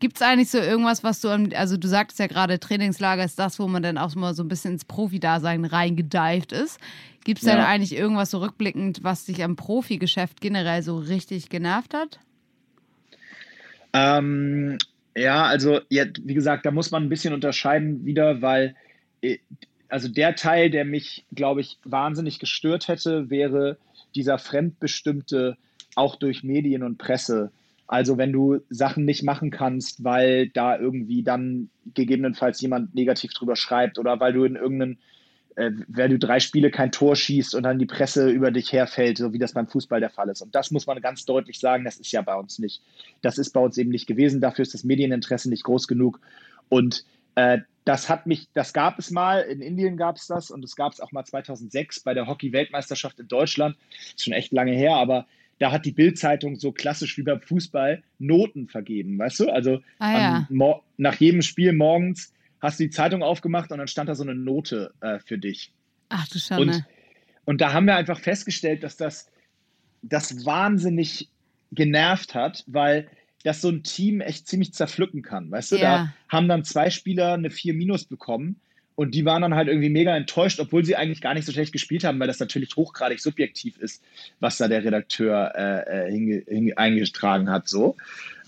[0.00, 3.38] Gibt es eigentlich so irgendwas, was du, am- also du sagtest ja gerade, Trainingslager ist
[3.38, 6.80] das, wo man dann auch mal so ein bisschen ins Profi-Dasein reingedeift ist.
[7.24, 7.66] Gibt es denn Ja.
[7.68, 12.18] eigentlich irgendwas so rückblickend, was dich am Profi-Geschäft generell so richtig genervt hat?
[13.92, 14.78] Ähm,
[15.16, 18.76] ja, also ja, wie gesagt, da muss man ein bisschen unterscheiden wieder, weil
[19.20, 19.38] äh,
[19.88, 23.76] also der Teil, der mich, glaube ich, wahnsinnig gestört hätte, wäre
[24.14, 25.56] dieser fremdbestimmte,
[25.96, 27.50] auch durch Medien und Presse.
[27.90, 33.56] Also wenn du Sachen nicht machen kannst, weil da irgendwie dann gegebenenfalls jemand negativ drüber
[33.56, 35.00] schreibt oder weil du in irgendeinen
[35.56, 39.18] äh, weil du drei Spiele kein Tor schießt und dann die Presse über dich herfällt,
[39.18, 40.40] so wie das beim Fußball der Fall ist.
[40.40, 42.80] Und das muss man ganz deutlich sagen, das ist ja bei uns nicht.
[43.22, 44.40] Das ist bei uns eben nicht gewesen.
[44.40, 46.20] Dafür ist das Medieninteresse nicht groß genug.
[46.68, 50.64] Und äh, das hat mich, das gab es mal, in Indien gab es das und
[50.64, 53.76] es gab es auch mal 2006 bei der Hockey-Weltmeisterschaft in Deutschland.
[54.14, 55.26] Ist schon echt lange her, aber
[55.60, 59.50] da hat die Bild-Zeitung so klassisch wie beim Fußball Noten vergeben, weißt du?
[59.50, 60.80] Also Ah ja.
[60.96, 64.34] nach jedem Spiel morgens hast du die Zeitung aufgemacht und dann stand da so eine
[64.34, 65.72] Note äh, für dich.
[66.08, 66.62] Ach du Schande.
[66.64, 66.84] Und,
[67.44, 69.30] und da haben wir einfach festgestellt, dass das,
[70.02, 71.28] das wahnsinnig
[71.72, 73.08] genervt hat, weil
[73.44, 75.50] das so ein Team echt ziemlich zerpflücken kann.
[75.50, 75.82] Weißt du, Ja.
[75.82, 78.60] da haben dann zwei Spieler eine 4 Minus bekommen
[78.94, 81.72] und die waren dann halt irgendwie mega enttäuscht, obwohl sie eigentlich gar nicht so schlecht
[81.72, 84.04] gespielt haben, weil das natürlich hochgradig subjektiv ist,
[84.40, 87.68] was da der Redakteur äh, äh, hinge, hinge, eingetragen hat.
[87.68, 87.96] So.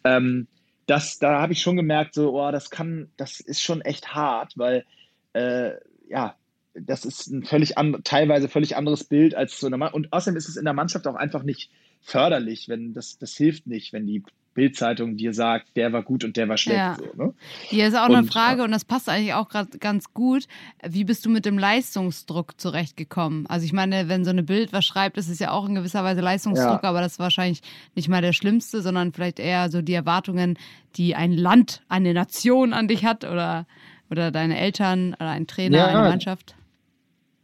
[0.04, 0.46] Ähm,
[0.86, 4.58] das, da habe ich schon gemerkt, so, oh, das kann, das ist schon echt hart,
[4.58, 4.84] weil
[5.32, 5.72] äh,
[6.08, 6.36] ja,
[6.74, 9.92] das ist ein völlig an, teilweise völlig anderes Bild als so eine Mann.
[9.92, 13.66] Und außerdem ist es in der Mannschaft auch einfach nicht förderlich, wenn das, das hilft
[13.66, 14.22] nicht, wenn die
[14.54, 16.78] Bildzeitung dir sagt, der war gut und der war schlecht.
[16.78, 16.96] Ja.
[16.96, 17.34] So, ne?
[17.68, 20.46] Hier ist auch eine Und, Frage und das passt eigentlich auch gerade ganz gut.
[20.86, 23.46] Wie bist du mit dem Leistungsdruck zurechtgekommen?
[23.46, 26.04] Also ich meine, wenn so eine Bild was schreibt, ist es ja auch in gewisser
[26.04, 26.88] Weise Leistungsdruck, Ja.
[26.88, 27.62] aber das ist wahrscheinlich
[27.94, 30.58] nicht mal der schlimmste, sondern vielleicht eher so die Erwartungen,
[30.96, 33.66] die ein Land, eine Nation an dich hat oder,
[34.10, 35.86] oder deine Eltern oder ein Trainer, Ja.
[35.86, 36.54] eine Mannschaft.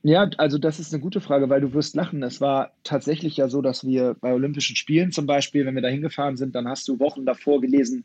[0.02, 2.22] Ja, also das ist eine gute Frage, weil du wirst lachen.
[2.22, 5.88] Es war tatsächlich ja so, dass wir bei Olympischen Spielen zum Beispiel, wenn wir da
[5.88, 8.04] hingefahren sind, dann hast du Wochen davor gelesen,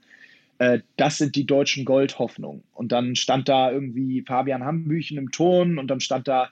[0.57, 2.63] äh, das sind die deutschen Goldhoffnungen.
[2.73, 6.49] Und dann stand da irgendwie Fabian Hambüchen im Ton und dann stand da,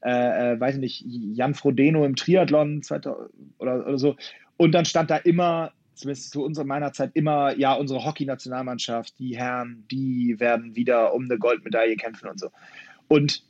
[0.00, 1.04] äh, äh, weiß ich nicht,
[1.36, 4.16] Jan Frodeno im Triathlon 2000 oder, oder so.
[4.56, 9.36] Und dann stand da immer, zumindest zu unserer meiner Zeit, immer, ja, unsere Hockey-Nationalmannschaft, die
[9.36, 12.50] Herren, die werden wieder um eine Goldmedaille kämpfen und so.
[13.08, 13.42] Und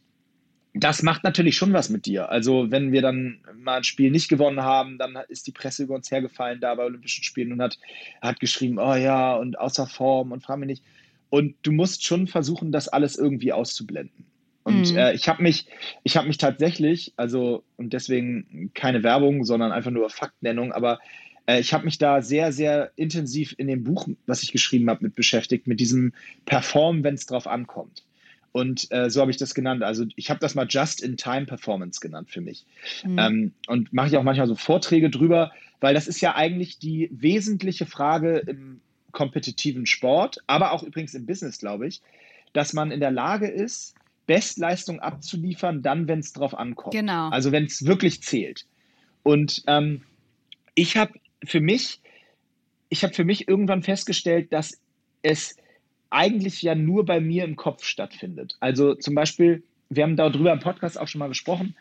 [0.74, 2.30] das macht natürlich schon was mit dir.
[2.30, 5.94] Also, wenn wir dann mal ein Spiel nicht gewonnen haben, dann ist die Presse über
[5.94, 7.78] uns hergefallen da bei Olympischen Spielen und hat,
[8.20, 10.84] hat geschrieben, oh ja, und außer Form und frag mich nicht.
[11.30, 14.26] Und du musst schon versuchen, das alles irgendwie auszublenden.
[14.64, 14.96] Und Mhm.
[14.96, 15.66] äh, ich habe mich,
[16.04, 20.98] ich habe mich tatsächlich, also und deswegen keine Werbung, sondern einfach nur Faktnennung, aber
[21.46, 25.04] äh, ich habe mich da sehr, sehr intensiv in dem Buch, was ich geschrieben habe,
[25.04, 26.12] mit beschäftigt, mit diesem
[26.46, 28.04] Perform, wenn es drauf ankommt.
[28.55, 29.83] Und äh, so habe ich das genannt.
[29.83, 32.64] Also ich habe das mal Just-in-Time-Performance genannt für mich.
[33.05, 33.19] Mhm.
[33.19, 37.11] Ähm, und mache ich auch manchmal so Vorträge drüber, weil das ist ja eigentlich die
[37.11, 42.01] wesentliche Frage im kompetitiven Sport, aber auch übrigens im Business, glaube ich,
[42.53, 46.95] dass man in der Lage ist, Bestleistung abzuliefern, dann, wenn es drauf ankommt.
[46.95, 47.31] Genau.
[47.31, 48.67] Also wenn es wirklich zählt.
[49.25, 50.03] Und ähm,
[50.77, 51.14] ich habe
[51.45, 52.01] für mich,
[52.88, 54.79] ich habe für mich irgendwann festgestellt, dass
[55.23, 55.57] es
[56.14, 58.57] eigentlich ja nur bei mir im Kopf stattfindet.
[58.61, 61.74] Also zum Beispiel, wir haben darüber im Podcast auch schon mal gesprochen,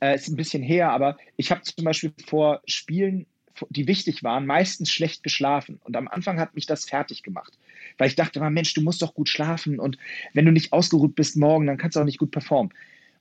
[0.00, 3.26] äh, ist ein bisschen her, aber ich habe zum Beispiel vor Spielen,
[3.68, 5.80] die wichtig waren, meistens schlecht geschlafen.
[5.82, 7.58] Und am Anfang hat mich das fertig gemacht,
[7.98, 9.98] weil ich dachte Mensch, du musst doch gut schlafen und
[10.34, 12.72] wenn du nicht ausgeruht bist morgen, dann kannst du auch nicht gut performen.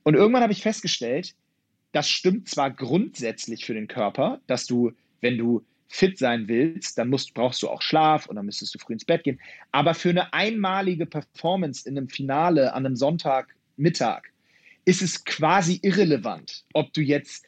[0.03, 1.33] Und irgendwann habe ich festgestellt,
[1.91, 7.09] das stimmt zwar grundsätzlich für den Körper, dass du, wenn du fit sein willst, dann
[7.09, 9.39] musst, brauchst du auch Schlaf und dann müsstest du früh ins Bett gehen.
[9.71, 14.21] Aber für eine einmalige Performance in einem Finale an einem Sonntagmittag
[14.85, 17.45] ist es quasi irrelevant, ob du jetzt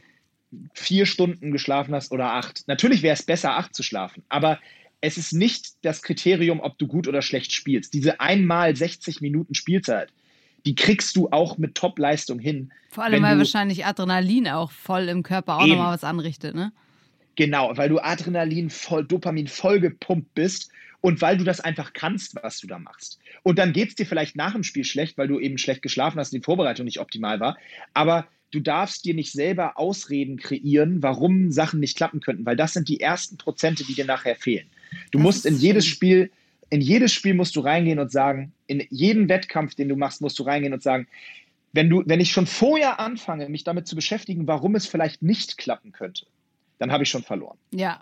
[0.73, 2.67] vier Stunden geschlafen hast oder acht.
[2.67, 4.59] Natürlich wäre es besser, acht zu schlafen, aber
[5.01, 7.93] es ist nicht das Kriterium, ob du gut oder schlecht spielst.
[7.93, 10.11] Diese einmal 60 Minuten Spielzeit,
[10.65, 12.71] die kriegst du auch mit Top-Leistung hin.
[12.89, 16.71] Vor allem, weil wahrscheinlich Adrenalin auch voll im Körper auch nochmal was anrichtet, ne?
[17.35, 22.35] Genau, weil du Adrenalin voll, Dopamin voll gepumpt bist und weil du das einfach kannst,
[22.41, 23.19] was du da machst.
[23.43, 26.19] Und dann geht es dir vielleicht nach dem Spiel schlecht, weil du eben schlecht geschlafen
[26.19, 27.57] hast und die Vorbereitung nicht optimal war.
[27.93, 32.73] Aber du darfst dir nicht selber Ausreden kreieren, warum Sachen nicht klappen könnten, weil das
[32.73, 34.67] sind die ersten Prozente, die dir nachher fehlen.
[35.11, 35.85] Du das musst in jedes.
[35.85, 36.29] Spiel,
[36.69, 40.37] in jedes Spiel musst du reingehen und sagen, in jeden Wettkampf, den du machst, musst
[40.37, 41.07] du reingehen und sagen,
[41.73, 45.57] wenn du, wenn ich schon vorher anfange, mich damit zu beschäftigen, warum es vielleicht nicht
[45.57, 46.25] klappen könnte,
[46.81, 47.57] dann habe ich schon verloren.
[47.71, 48.01] Ja.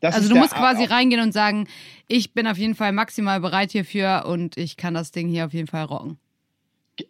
[0.00, 1.68] Da, also du musst quasi reingehen und sagen,
[2.08, 5.52] ich bin auf jeden Fall maximal bereit hierfür und ich kann das Ding hier auf
[5.52, 6.18] jeden Fall rocken.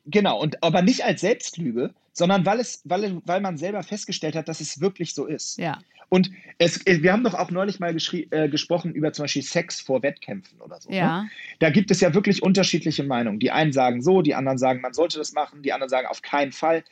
[0.06, 4.48] Genau, und aber nicht als Selbstlüge, sondern weil es, weil, weil man selber festgestellt hat,
[4.48, 5.58] dass es wirklich so ist.
[5.58, 5.78] Ja.
[6.08, 10.02] Und es, wir haben doch auch neulich mal äh, gesprochen über zum Beispiel Sex vor
[10.02, 10.90] Wettkämpfen oder so.
[10.90, 10.96] Ne?
[10.96, 11.22] Ja.
[11.22, 11.30] Ne?
[11.60, 13.38] Da gibt es ja wirklich unterschiedliche Meinungen.
[13.38, 16.22] Die einen sagen so, die anderen sagen, man sollte das machen, die anderen sagen auf
[16.22, 16.82] keinen Fall.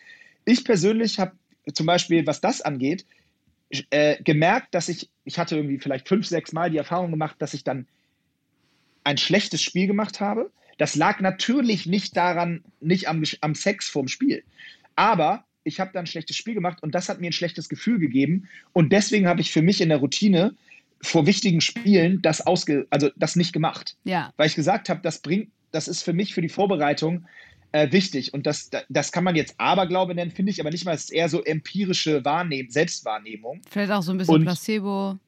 [0.45, 1.33] Ich persönlich habe
[1.75, 3.05] zum Beispiel, was das angeht,
[3.91, 7.55] äh, gemerkt, dass ich, ich hatte irgendwie vielleicht fünf, sechs Mal die Erfahrung gemacht, dass
[7.55, 7.87] ich dann
[9.05, 10.51] ein schlechtes Spiel gemacht habe.
[10.79, 14.45] Das lag natürlich nicht daran, nicht am, am Sex vorm Spiel.
[14.97, 17.99] Aber ich habe dann ein schlechtes Spiel gemacht und das hat mir ein schlechtes Gefühl
[17.99, 18.49] gegeben.
[18.73, 20.55] Und deswegen habe ich für mich in der Routine
[21.01, 23.97] vor wichtigen Spielen das ausge, also das nicht gemacht.
[24.05, 24.33] Ja.
[24.37, 27.27] Weil ich gesagt habe, das bringt, das ist für mich für die Vorbereitung
[27.73, 28.35] äh, wichtig.
[28.35, 31.13] Und das, das kann man jetzt Aberglaube nennen, finde ich, aber nicht mal, es ist
[31.13, 33.61] eher so empirische Wahrnehm Selbstwahrnehmung.
[33.71, 35.19] Vielleicht auch so ein bisschen Und Placebo.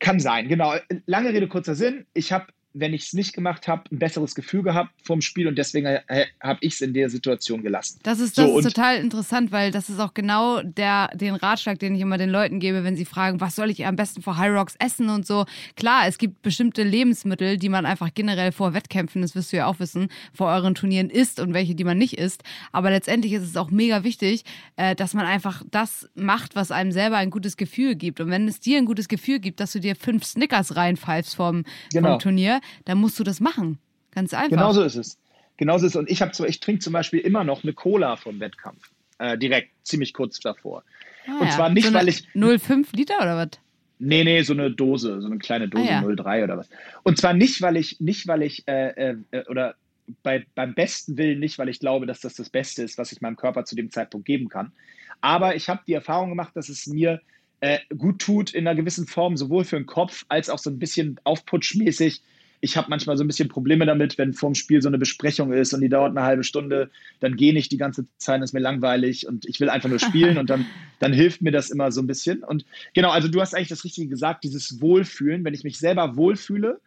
[0.00, 0.74] Kann sein, genau.
[1.06, 2.06] Lange Rede, kurzer Sinn.
[2.14, 5.56] Ich habe wenn ich es nicht gemacht habe, ein besseres Gefühl gehabt vom Spiel und
[5.56, 7.98] deswegen äh, habe ich es in der Situation gelassen.
[8.02, 11.78] Das ist, das so, ist total interessant, weil das ist auch genau der, den Ratschlag,
[11.78, 14.36] den ich immer den Leuten gebe, wenn sie fragen, was soll ich am besten vor
[14.36, 15.46] High Rocks essen und so.
[15.76, 19.66] Klar, es gibt bestimmte Lebensmittel, die man einfach generell vor Wettkämpfen, das wirst du ja
[19.66, 22.42] auch wissen, vor euren Turnieren isst und welche, die man nicht isst.
[22.72, 24.44] Aber letztendlich ist es auch mega wichtig,
[24.76, 28.20] äh, dass man einfach das macht, was einem selber ein gutes Gefühl gibt.
[28.20, 31.64] Und wenn es dir ein gutes Gefühl gibt, dass du dir fünf Snickers reinpfeifst vom,
[31.92, 32.10] genau.
[32.10, 33.78] vom Turnier, dann musst du das machen.
[34.12, 34.50] Ganz einfach.
[34.50, 35.18] Genau so ist es.
[35.56, 35.96] Genau so ist es.
[35.96, 38.90] Und ich, ich trinke zum Beispiel immer noch eine Cola vom Wettkampf.
[39.18, 40.84] Äh, direkt, ziemlich kurz davor.
[41.26, 42.26] Ah, und zwar nicht, so weil ich.
[42.34, 43.50] 0,5 Liter oder was?
[43.98, 46.14] Nee, nee, so eine Dose, so eine kleine Dose, ah, ja.
[46.14, 46.68] 03 oder was.
[47.02, 49.74] Und zwar nicht, weil ich, nicht, weil ich, äh, äh, oder
[50.22, 53.20] bei, beim besten Willen nicht, weil ich glaube, dass das das Beste ist, was ich
[53.20, 54.72] meinem Körper zu dem Zeitpunkt geben kann.
[55.20, 57.20] Aber ich habe die Erfahrung gemacht, dass es mir
[57.60, 60.78] äh, gut tut in einer gewissen Form, sowohl für den Kopf als auch so ein
[60.78, 62.22] bisschen aufputschmäßig
[62.60, 65.72] ich habe manchmal so ein bisschen Probleme damit, wenn vorm Spiel so eine Besprechung ist
[65.72, 66.90] und die dauert eine halbe Stunde,
[67.20, 70.38] dann gehe ich die ganze Zeit, ist mir langweilig und ich will einfach nur spielen
[70.38, 70.66] und dann,
[70.98, 72.42] dann hilft mir das immer so ein bisschen.
[72.42, 76.16] Und genau, also du hast eigentlich das Richtige gesagt, dieses Wohlfühlen, wenn ich mich selber
[76.16, 76.80] wohlfühle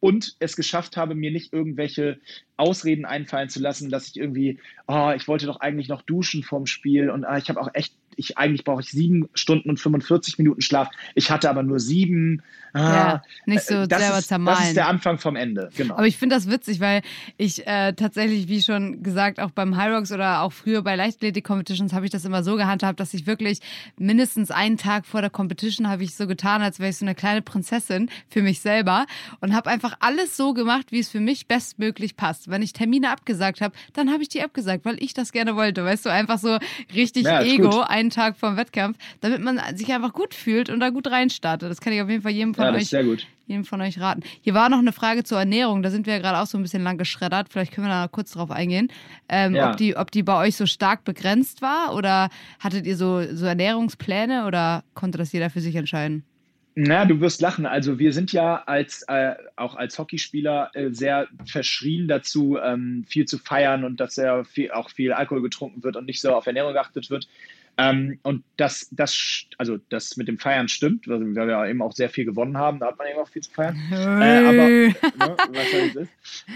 [0.00, 2.18] und es geschafft habe, mir nicht irgendwelche
[2.56, 6.66] Ausreden einfallen zu lassen, dass ich irgendwie, oh, ich wollte doch eigentlich noch duschen vorm
[6.66, 10.38] Spiel und ah, ich habe auch echt ich eigentlich brauche ich sieben Stunden und 45
[10.38, 10.88] Minuten Schlaf.
[11.14, 12.42] Ich hatte aber nur sieben.
[12.74, 14.58] Ah, ja, nicht so das selber ist, zermalen.
[14.58, 15.94] Das ist der Anfang vom Ende, genau.
[15.94, 17.02] Aber ich finde das witzig, weil
[17.38, 21.92] ich äh, tatsächlich, wie schon gesagt, auch beim High Rocks oder auch früher bei Leichtathletik-Competitions
[21.94, 23.60] habe ich das immer so gehandhabt, dass ich wirklich
[23.96, 27.14] mindestens einen Tag vor der Competition habe ich so getan, als wäre ich so eine
[27.14, 29.06] kleine Prinzessin für mich selber
[29.40, 32.50] und habe einfach alles so gemacht, wie es für mich bestmöglich passt.
[32.50, 35.84] Wenn ich Termine abgesagt habe, dann habe ich die abgesagt, weil ich das gerne wollte.
[35.84, 36.58] Weißt du, einfach so
[36.94, 37.90] richtig ja, Ego, gut.
[38.08, 41.70] Einen Tag vom Wettkampf, damit man sich einfach gut fühlt und da gut reinstartet.
[41.70, 42.90] Das kann ich auf jeden Fall jedem von, ja, euch,
[43.46, 44.22] jedem von euch raten.
[44.40, 45.82] Hier war noch eine Frage zur Ernährung.
[45.82, 47.48] Da sind wir ja gerade auch so ein bisschen lang geschreddert.
[47.50, 48.88] Vielleicht können wir da kurz drauf eingehen.
[49.28, 49.70] Ähm, ja.
[49.70, 53.46] ob, die, ob die bei euch so stark begrenzt war oder hattet ihr so, so
[53.46, 56.24] Ernährungspläne oder konnte das jeder für sich entscheiden?
[56.80, 57.66] Na, du wirst lachen.
[57.66, 63.24] Also wir sind ja als äh, auch als Hockeyspieler äh, sehr verschrien dazu, ähm, viel
[63.24, 66.46] zu feiern und dass ja viel, auch viel Alkohol getrunken wird und nicht so auf
[66.46, 67.26] Ernährung geachtet wird.
[67.80, 71.92] Ähm, und das, das, also das mit dem Feiern stimmt, weil wir ja eben auch
[71.92, 73.78] sehr viel gewonnen haben, da hat man eben auch viel zu feiern.
[73.92, 74.94] Äh, aber ne,
[75.52, 76.12] was ist.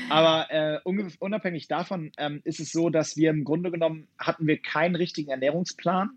[0.09, 0.79] aber äh,
[1.21, 5.31] unabhängig davon ähm, ist es so, dass wir im Grunde genommen hatten wir keinen richtigen
[5.31, 6.11] Ernährungsplan.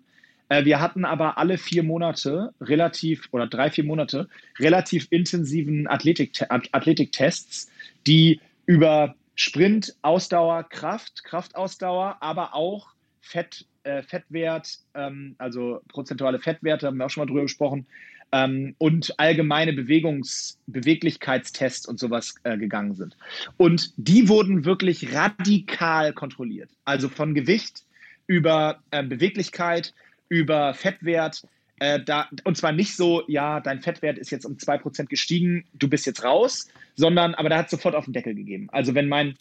[0.50, 6.32] Äh, wir hatten aber alle vier Monate relativ, oder drei, vier Monate, relativ intensiven Athletik,
[6.50, 7.70] Athletiktests,
[8.08, 12.88] die über Sprint, Ausdauer, Kraft, Kraftausdauer, aber auch
[13.22, 17.86] Fett, äh, Fettwert, ähm, also prozentuale Fettwerte, haben wir auch schon mal drüber gesprochen,
[18.32, 23.16] ähm, und allgemeine Bewegungs-, Beweglichkeitstests und sowas äh, gegangen sind.
[23.58, 26.70] Und die wurden wirklich radikal kontrolliert.
[26.84, 27.84] Also von Gewicht
[28.28, 29.94] über äh, Beweglichkeit,
[30.28, 31.48] über Fettwert.
[31.80, 35.88] Äh, da, und zwar nicht so, ja, dein Fettwert ist jetzt um 2% gestiegen, du
[35.88, 38.68] bist jetzt raus, sondern, aber da hat sofort auf den Deckel gegeben.
[38.72, 39.36] Also wenn mein,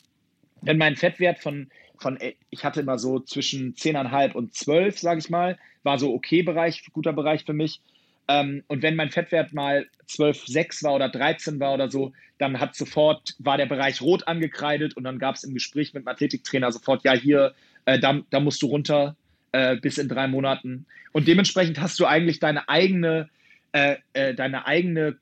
[0.65, 5.21] wenn mein Fettwert von von, äh, ich hatte immer so zwischen 10,5 und 12, sage
[5.21, 7.81] ich mal, war so okay Bereich, guter Bereich für mich.
[8.27, 12.75] Ähm, und wenn mein Fettwert mal 12,6 war oder 13 war oder so, dann hat
[12.75, 16.73] sofort, war der Bereich rot angekreidet und dann gab es im Gespräch mit dem Athletiktrainer
[16.73, 19.15] sofort, ja, hier, äh, da, da musst du runter
[19.53, 20.87] äh, bis in drei Monaten.
[21.13, 23.29] Und dementsprechend hast du eigentlich deine eigene,
[23.73, 25.17] äh, äh, deine eigene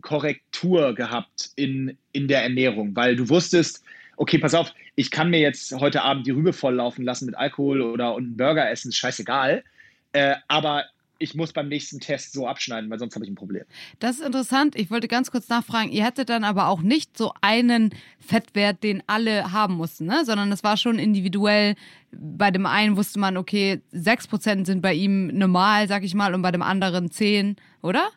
[0.00, 3.84] Korrektur gehabt in, in der Ernährung, weil du wusstest,
[4.16, 7.82] okay, pass auf, ich kann mir jetzt heute Abend die Rübe volllaufen lassen mit Alkohol
[7.82, 9.62] oder einen Burger essen, ist scheißegal.
[10.12, 10.84] Äh, aber
[11.18, 13.64] ich muss beim nächsten Test so abschneiden, weil sonst habe ich ein Problem.
[13.98, 14.76] Das ist interessant.
[14.76, 19.02] Ich wollte ganz kurz nachfragen, ihr hattet dann aber auch nicht so einen Fettwert, den
[19.06, 20.24] alle haben mussten, ne?
[20.24, 21.74] sondern es war schon individuell.
[22.12, 26.42] Bei dem einen wusste man, okay, 6% sind bei ihm normal, sag ich mal, und
[26.42, 28.10] bei dem anderen 10, oder?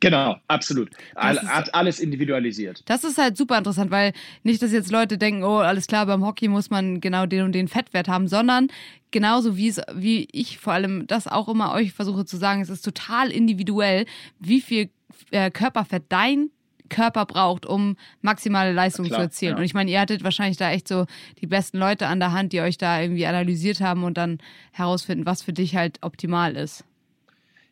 [0.00, 0.90] Genau, absolut.
[1.14, 2.82] All, ist, alles individualisiert.
[2.86, 6.24] Das ist halt super interessant, weil nicht, dass jetzt Leute denken, oh, alles klar, beim
[6.24, 8.68] Hockey muss man genau den und den Fettwert haben, sondern
[9.10, 12.68] genauso wie, es, wie ich vor allem das auch immer euch versuche zu sagen, es
[12.68, 14.04] ist total individuell,
[14.38, 14.90] wie viel
[15.30, 16.50] äh, Körperfett dein
[16.88, 19.52] Körper braucht, um maximale Leistung Klar, zu erzielen.
[19.52, 19.58] Ja.
[19.58, 21.06] Und ich meine, ihr hattet wahrscheinlich da echt so
[21.40, 24.38] die besten Leute an der Hand, die euch da irgendwie analysiert haben und dann
[24.72, 26.84] herausfinden, was für dich halt optimal ist.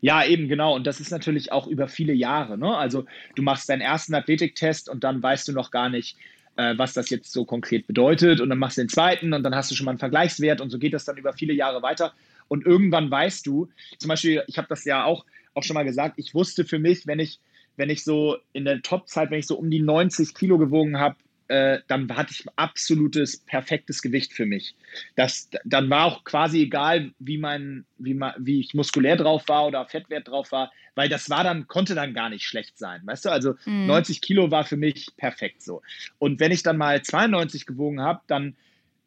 [0.04, 0.74] Ja, eben genau.
[0.74, 2.58] Und das ist natürlich auch über viele Jahre.
[2.58, 2.76] Ne?
[2.76, 6.18] Also du machst deinen ersten Athletiktest und dann weißt du noch gar nicht,
[6.56, 8.42] äh, was das jetzt so konkret bedeutet.
[8.42, 10.68] Und dann machst du den zweiten und dann hast du schon mal einen Vergleichswert und
[10.68, 12.12] so geht das dann über viele Jahre weiter.
[12.48, 16.18] Und irgendwann weißt du, zum Beispiel, ich habe das ja auch, auch schon mal gesagt,
[16.18, 17.40] ich wusste für mich, wenn ich,
[17.78, 21.16] wenn ich so in der Topzeit, wenn ich so um die 90 Kilo gewogen habe,
[21.48, 24.74] äh, dann hatte ich absolutes, perfektes Gewicht für mich.
[25.14, 29.84] Das, dann war auch quasi egal, wie, mein, wie, wie ich muskulär drauf war oder
[29.86, 33.02] Fettwert drauf war, weil das war dann, konnte dann gar nicht schlecht sein.
[33.04, 33.86] Weißt du, also mhm.
[33.86, 35.82] 90 Kilo war für mich perfekt so.
[36.18, 38.56] Und wenn ich dann mal 92 gewogen habe, dann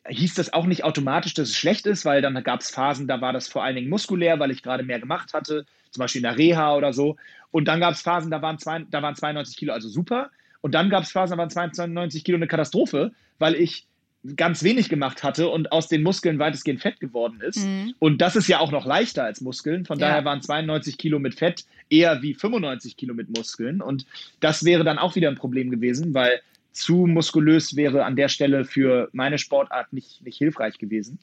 [0.08, 3.19] hieß das auch nicht automatisch, dass es schlecht ist, weil dann gab es Phasen, da
[3.21, 6.23] war das vor allen Dingen muskulär, weil ich gerade mehr gemacht hatte, zum Beispiel in
[6.23, 7.17] der Reha oder so.
[7.52, 10.30] Und dann gab es Phasen, da waren, zwei, da waren 92 Kilo also super.
[10.67, 13.88] Und dann gab es Phasen, da waren 92 Kilo eine Katastrophe, weil ich
[14.36, 17.65] ganz wenig gemacht hatte und aus den Muskeln weitestgehend Fett geworden ist.
[17.65, 17.93] Mhm.
[17.99, 19.86] Und das ist ja auch noch leichter als Muskeln.
[19.86, 20.10] Von ja.
[20.10, 23.82] daher waren 92 Kilo mit Fett eher wie 95 Kilo mit Muskeln.
[23.82, 24.06] Und
[24.41, 26.41] das wäre dann auch wieder ein Problem gewesen, weil
[26.73, 31.17] zu muskulös wäre an der Stelle für meine Sportart nicht, nicht hilfreich gewesen.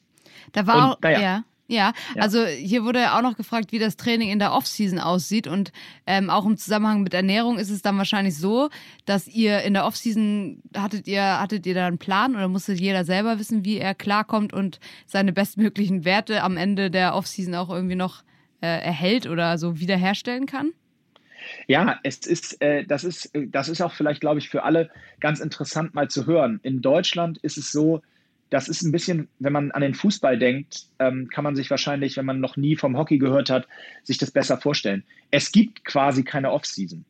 [0.52, 1.44] Da war und, auch, naja, ja.
[1.66, 5.46] Ja, ja, also hier wurde auch noch gefragt, wie das Training in der Offseason aussieht
[5.46, 5.72] und
[6.06, 8.68] ähm, auch im Zusammenhang mit Ernährung ist es dann wahrscheinlich so,
[9.06, 13.06] dass ihr in der Offseason hattet ihr hattet ihr da einen Plan oder musste jeder
[13.06, 17.96] selber wissen, wie er klarkommt und seine bestmöglichen Werte am Ende der Offseason auch irgendwie
[17.96, 18.24] noch
[18.60, 20.72] äh, erhält oder so wiederherstellen kann?
[21.66, 25.40] Ja, es ist, äh, das ist, das ist auch vielleicht, glaube ich, für alle ganz
[25.40, 26.60] interessant mal zu hören.
[26.62, 28.02] In Deutschland ist es so,
[28.50, 32.16] das ist ein bisschen, wenn man an den Fußball denkt, ähm, kann man sich wahrscheinlich,
[32.16, 33.66] wenn man noch nie vom Hockey gehört hat,
[34.02, 35.04] sich das besser vorstellen.
[35.30, 37.04] Es gibt quasi keine Offseason,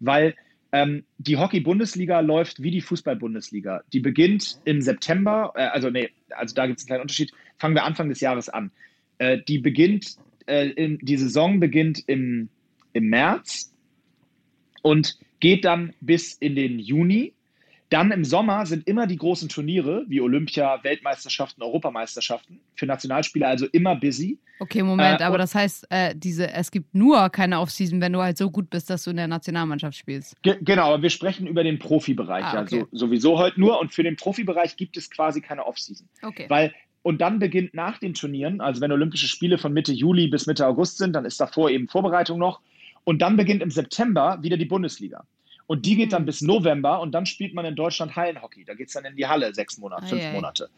[0.00, 0.34] weil
[0.72, 3.82] ähm, die Hockey-Bundesliga läuft wie die Fußball-Bundesliga.
[3.92, 7.32] Die beginnt im September, äh, also nee, also da gibt es einen kleinen Unterschied.
[7.58, 8.70] Fangen wir Anfang des Jahres an.
[9.18, 10.16] Äh, die beginnt,
[10.46, 12.48] äh, in, die Saison beginnt im,
[12.92, 13.72] im März
[14.82, 17.32] und geht dann bis in den Juni
[17.90, 23.66] dann im Sommer sind immer die großen Turniere wie Olympia, Weltmeisterschaften, Europameisterschaften für Nationalspieler also
[23.72, 24.38] immer busy.
[24.60, 28.20] Okay, Moment, äh, aber das heißt, äh, diese, es gibt nur keine Offseason, wenn du
[28.22, 30.40] halt so gut bist, dass du in der Nationalmannschaft spielst.
[30.42, 32.78] Ge genau, aber wir sprechen über den Profibereich ah, okay.
[32.78, 36.08] ja so, sowieso heute nur und für den Profibereich gibt es quasi keine Offseason.
[36.22, 36.46] Okay.
[36.48, 36.72] Weil
[37.02, 40.66] und dann beginnt nach den Turnieren, also wenn Olympische Spiele von Mitte Juli bis Mitte
[40.66, 42.60] August sind, dann ist davor eben Vorbereitung noch.
[43.04, 45.24] Und dann beginnt im September wieder die Bundesliga.
[45.70, 46.26] Und die geht dann Mhm.
[46.26, 48.64] bis November und dann spielt man in Deutschland Hallenhockey.
[48.64, 50.32] Da geht es dann in die Halle sechs Monate, fünf Ei, ei.
[50.32, 50.68] Monate.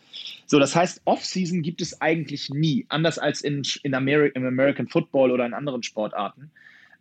[0.44, 4.88] So, das heißt, Off-Season gibt es eigentlich nie, anders als in, in Ameri im American
[4.88, 6.50] Football oder in anderen Sportarten.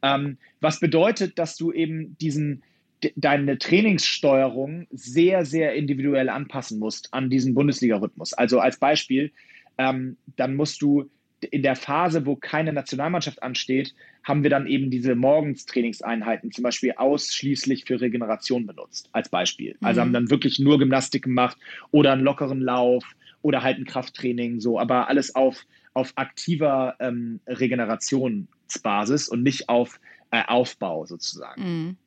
[0.03, 2.63] Ähm, was bedeutet, dass du eben diesen,
[3.03, 8.31] de, deine Trainingssteuerung sehr, sehr individuell anpassen musst an diesen Bundesliga-Rhythmus.
[8.31, 9.33] Also als Beispiel,
[9.77, 11.09] ähm, dann musst du
[11.45, 16.93] in der Phase, wo keine Nationalmannschaft ansteht, haben wir dann eben diese Morgenstrainingseinheiten zum Beispiel
[16.95, 19.75] ausschließlich für Regeneration benutzt, als Beispiel.
[19.81, 20.05] Also Mhm.
[20.05, 21.57] haben dann wirklich nur Gymnastik gemacht
[21.91, 23.03] oder einen lockeren Lauf
[23.41, 29.99] oder halt ein Krafttraining, so, aber alles auf, auf aktiver ähm, Regenerationsbasis und nicht auf
[30.31, 31.61] äh, Aufbau sozusagen.
[31.61, 31.97] Mhm.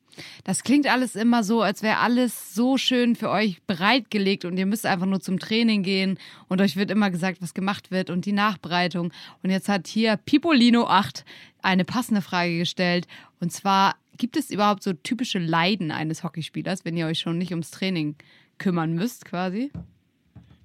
[0.43, 4.65] Das klingt alles immer so, als wäre alles so schön für euch bereitgelegt und ihr
[4.65, 8.25] müsst einfach nur zum Training gehen und euch wird immer gesagt, was gemacht wird und
[8.25, 9.11] die Nachbereitung.
[9.43, 11.25] Und jetzt hat hier Pipolino 8
[11.61, 13.07] eine passende Frage gestellt
[13.39, 17.51] und zwar, gibt es überhaupt so typische Leiden eines Hockeyspielers, wenn ihr euch schon nicht
[17.51, 18.15] ums Training
[18.57, 19.71] kümmern müsst quasi?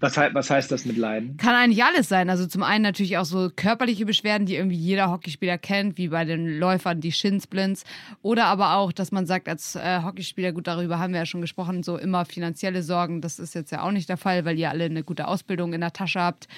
[0.00, 1.36] Was, was heißt das mit Leiden?
[1.36, 2.30] Kann eigentlich alles sein.
[2.30, 6.24] Also zum einen natürlich auch so körperliche Beschwerden, die irgendwie jeder Hockeyspieler kennt, wie bei
[6.24, 7.84] den Läufern die Shinsplints.
[8.22, 11.42] Oder aber auch, dass man sagt, als äh, Hockeyspieler, gut, darüber haben wir ja schon
[11.42, 13.20] gesprochen, so immer finanzielle Sorgen.
[13.20, 15.82] Das ist jetzt ja auch nicht der Fall, weil ihr alle eine gute Ausbildung in
[15.82, 16.48] der Tasche habt.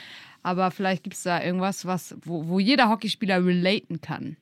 [0.45, 4.37] Aber vielleicht gibt es da irgendwas, was, wo, wo jeder Hockeyspieler relaten kann.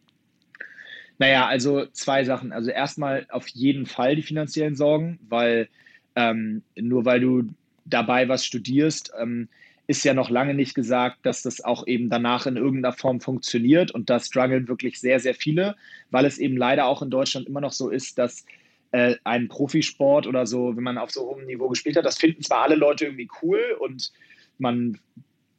[1.19, 2.53] Naja, also zwei Sachen.
[2.53, 5.69] Also erstmal auf jeden Fall die finanziellen Sorgen, weil
[6.17, 7.49] ähm, nur weil du
[7.91, 9.49] dabei was studierst, ähm,
[9.87, 13.91] ist ja noch lange nicht gesagt, dass das auch eben danach in irgendeiner Form funktioniert.
[13.91, 15.75] Und da strugglen wirklich sehr, sehr viele,
[16.11, 18.45] weil es eben leider auch in Deutschland immer noch so ist, dass
[18.93, 22.43] äh, ein Profisport oder so, wenn man auf so hohem Niveau gespielt hat, das finden
[22.43, 24.13] zwar alle Leute irgendwie cool und
[24.59, 24.99] man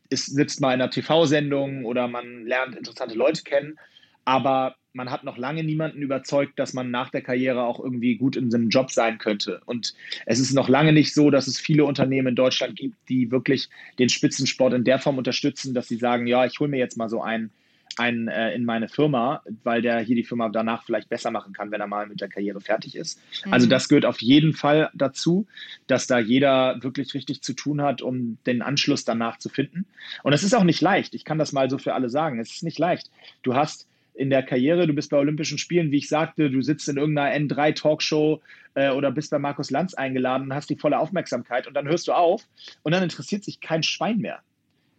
[0.10, 3.78] ist, sitzt mal in einer TV-Sendung oder man lernt interessante Leute kennen,
[4.26, 8.36] aber man hat noch lange niemanden überzeugt, dass man nach der Karriere auch irgendwie gut
[8.36, 9.62] in seinem Job sein könnte.
[9.66, 9.94] Und
[10.26, 13.70] es ist noch lange nicht so, dass es viele Unternehmen in Deutschland gibt, die wirklich
[14.00, 17.08] den Spitzensport in der Form unterstützen, dass sie sagen, ja, ich hole mir jetzt mal
[17.08, 17.52] so einen,
[17.98, 21.72] einen äh, in meine Firma, weil der hier die Firma danach vielleicht besser machen kann,
[21.72, 23.20] wenn er mal mit der Karriere fertig ist.
[23.50, 23.70] Also Mhm.
[23.70, 25.46] das gehört auf jeden Fall dazu,
[25.88, 29.86] dass da jeder wirklich richtig zu tun hat, um den Anschluss danach zu finden.
[30.24, 31.14] Und es ist auch nicht leicht.
[31.16, 32.40] Ich kann das mal so für alle sagen.
[32.40, 33.10] Es ist nicht leicht.
[33.44, 33.88] Du hast
[34.22, 37.36] in der Karriere, du bist bei Olympischen Spielen, wie ich sagte, du sitzt in irgendeiner
[37.36, 38.40] N3-Talkshow
[38.76, 42.08] äh, oder bist bei Markus Lanz eingeladen und hast die volle Aufmerksamkeit und dann hörst
[42.08, 42.48] du auf
[42.84, 44.42] und dann interessiert sich kein Schwein mehr.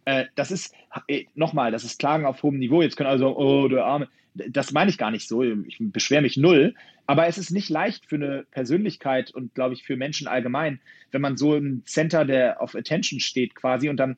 [0.03, 0.75] Äh, das ist,
[1.07, 2.81] äh, nochmal, das ist Klagen auf hohem Niveau.
[2.81, 4.09] Jetzt können also, oh, der Arme.
[4.33, 5.41] Das meine ich gar nicht so.
[5.41, 6.73] Ich beschwere mich null.
[7.05, 11.21] Aber es ist nicht leicht für eine Persönlichkeit und, glaube ich, für Menschen allgemein, wenn
[11.21, 14.17] man so im Center der of Attention steht quasi und dann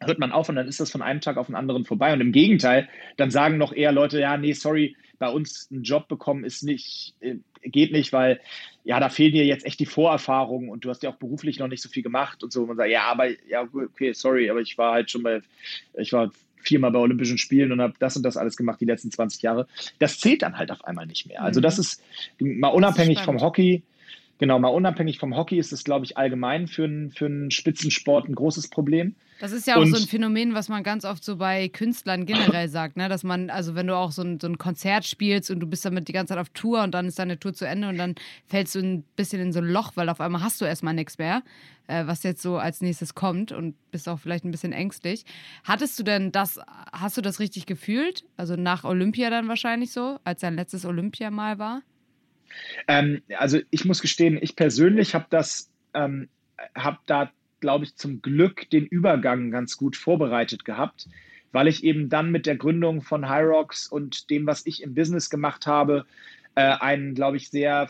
[0.00, 2.12] hört man auf und dann ist das von einem Tag auf den anderen vorbei.
[2.12, 6.06] Und im Gegenteil, dann sagen noch eher Leute, ja, nee, sorry, bei uns einen Job
[6.08, 8.40] bekommen ist nicht, äh, geht nicht, weil
[8.84, 11.68] ja, da fehlen dir jetzt echt die Vorerfahrungen und du hast ja auch beruflich noch
[11.68, 12.62] nicht so viel gemacht und so.
[12.62, 15.40] Und man sagt, ja, aber ja, okay, sorry, aber ich war halt schon bei,
[15.94, 16.30] ich war
[16.62, 19.66] viermal bei Olympischen Spielen und habe das und das alles gemacht die letzten 20 Jahre.
[19.98, 21.42] Das zählt dann halt auf einmal nicht mehr.
[21.42, 21.62] Also Mhm.
[21.62, 22.02] das ist
[22.38, 23.42] mal unabhängig vom spannend.
[23.42, 23.82] Hockey,
[24.38, 28.28] genau, mal unabhängig vom Hockey ist es, glaube ich, allgemein für, einen- für einen Spitzensport
[28.28, 29.14] ein großes Problem.
[29.40, 32.26] Das ist ja auch Und- so ein Phänomen, was man ganz oft so bei Künstlern
[32.26, 33.08] generell sagt, ne?
[33.08, 35.84] dass man, also wenn du auch so ein, so ein Konzert spielst und du bist
[35.84, 38.16] damit die ganze Zeit auf Tour und dann ist deine Tour zu Ende und dann
[38.46, 41.18] fällst du ein bisschen in so ein Loch, weil auf einmal hast du erstmal nichts
[41.18, 41.42] mehr,
[41.86, 45.24] äh, was jetzt so als nächstes kommt und bist auch vielleicht ein bisschen ängstlich.
[45.62, 46.58] Hattest du denn das,
[46.92, 48.24] hast du das richtig gefühlt?
[48.36, 51.82] Also nach Olympia dann wahrscheinlich so, als dein letztes Olympia mal war?
[52.86, 56.28] Ähm, also ich muss gestehen, ich persönlich habe das, ähm,
[56.74, 57.30] habe da,
[57.60, 61.08] glaube ich, zum Glück den Übergang ganz gut vorbereitet gehabt,
[61.52, 65.30] weil ich eben dann mit der Gründung von Hyrox und dem, was ich im Business
[65.30, 66.04] gemacht habe,
[66.54, 67.88] äh, einen, glaube ich, sehr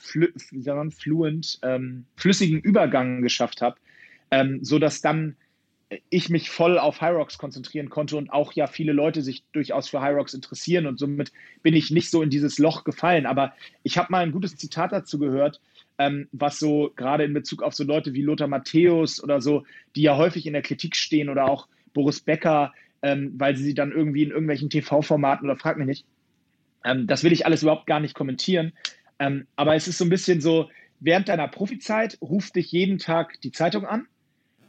[0.00, 3.76] sagt man, fluent, ähm, flüssigen Übergang geschafft habe,
[4.30, 5.36] ähm, sodass dann
[6.10, 10.02] ich mich voll auf Hyrox konzentrieren konnte und auch ja viele Leute sich durchaus für
[10.02, 11.32] Hyrox interessieren und somit
[11.62, 13.24] bin ich nicht so in dieses Loch gefallen.
[13.24, 15.60] Aber ich habe mal ein gutes Zitat dazu gehört,
[15.98, 19.64] ähm, was so gerade in Bezug auf so Leute wie Lothar Matthäus oder so,
[19.96, 23.92] die ja häufig in der Kritik stehen oder auch Boris Becker, ähm, weil sie dann
[23.92, 26.04] irgendwie in irgendwelchen TV-Formaten oder frag mich nicht.
[26.84, 28.72] Ähm, das will ich alles überhaupt gar nicht kommentieren.
[29.18, 30.68] Ähm, aber es ist so ein bisschen so,
[31.00, 34.06] während deiner Profizeit ruft dich jeden Tag die Zeitung an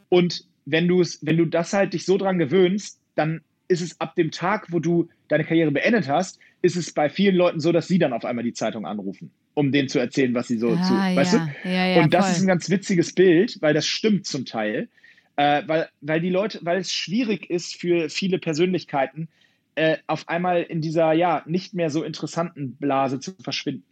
[0.08, 4.00] und wenn du es, wenn du das halt dich so dran gewöhnst, dann ist es
[4.02, 7.72] ab dem Tag, wo du deine Karriere beendet hast, ist es bei vielen Leuten so,
[7.72, 10.72] dass sie dann auf einmal die Zeitung anrufen, um denen zu erzählen, was sie so
[10.72, 11.16] ah, zu, ja.
[11.16, 11.70] weißt du?
[11.70, 12.36] Ja, ja, Und das voll.
[12.36, 14.90] ist ein ganz witziges Bild, weil das stimmt zum Teil,
[15.36, 19.30] äh, weil, weil die Leute, weil es schwierig ist für viele Persönlichkeiten,
[19.76, 23.86] äh, auf einmal in dieser ja nicht mehr so interessanten Blase zu verschwinden.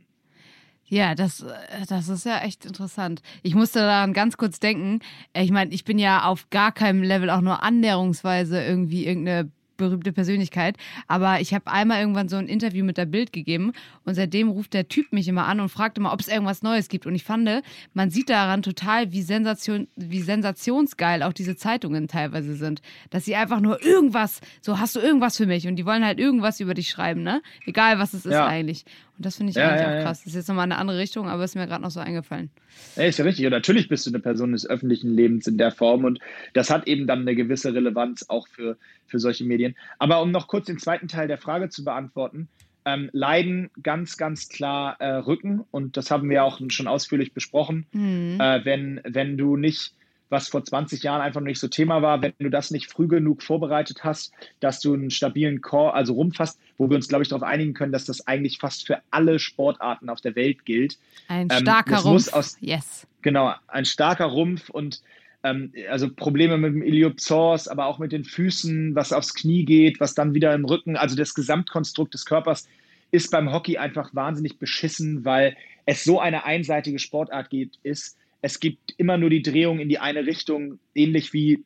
[0.90, 3.22] Ja, das, äh, das ist ja echt interessant.
[3.44, 5.00] Ich musste daran ganz kurz denken.
[5.34, 9.52] Äh, ich meine, ich bin ja auf gar keinem Level auch nur annäherungsweise irgendwie irgendeine
[9.78, 10.76] berühmte Persönlichkeit.
[11.08, 13.72] Aber ich habe einmal irgendwann so ein Interview mit der Bild gegeben
[14.04, 16.90] und seitdem ruft der Typ mich immer an und fragt immer, ob es irgendwas Neues
[16.90, 17.06] gibt.
[17.06, 17.48] Und ich fand,
[17.94, 22.82] man sieht daran total, wie, Sensation, wie sensationsgeil auch diese Zeitungen teilweise sind.
[23.10, 26.20] Dass sie einfach nur irgendwas, so hast du irgendwas für mich und die wollen halt
[26.20, 27.42] irgendwas über dich schreiben, ne?
[27.66, 28.48] Egal was es ist ja.
[28.48, 28.84] eigentlich.
[29.18, 30.20] Und das finde ich ja, eigentlich ja, auch krass.
[30.20, 32.52] Das ist jetzt nochmal eine andere Richtung, aber ist mir gerade noch so eingefallen.
[32.96, 33.46] Ja, ist ja richtig.
[33.46, 36.20] Und natürlich bist du eine Person des öffentlichen Lebens in der Form und
[36.54, 39.76] das hat eben dann eine gewisse Relevanz auch für, für solche Medien.
[39.98, 42.48] Aber um noch kurz den zweiten Teil der Frage zu beantworten,
[42.86, 47.86] ähm, leiden ganz, ganz klar äh, Rücken und das haben wir auch schon ausführlich besprochen.
[47.92, 48.38] Mhm.
[48.40, 49.94] Äh, wenn, wenn du nicht
[50.30, 53.08] was vor 20 Jahren einfach noch nicht so Thema war, wenn du das nicht früh
[53.08, 57.30] genug vorbereitet hast, dass du einen stabilen Core, also rumfasst, wo wir uns, glaube ich,
[57.30, 60.98] darauf einigen können, dass das eigentlich fast für alle Sportarten auf der Welt gilt.
[61.28, 62.34] Ein ähm, starker ähm, Rumpf.
[62.34, 63.08] Aus, yes.
[63.22, 65.02] Genau, ein starker Rumpf und
[65.44, 70.00] ähm, also Probleme mit dem Iliopsoas, aber auch mit den Füßen, was aufs Knie geht,
[70.00, 72.68] was dann wieder im Rücken, also das Gesamtkonstrukt des Körpers
[73.12, 75.56] ist beim Hockey einfach wahnsinnig beschissen, weil
[75.86, 80.00] es so eine einseitige Sportart gibt, ist, es gibt immer nur die Drehung in die
[80.00, 81.64] eine Richtung, ähnlich wie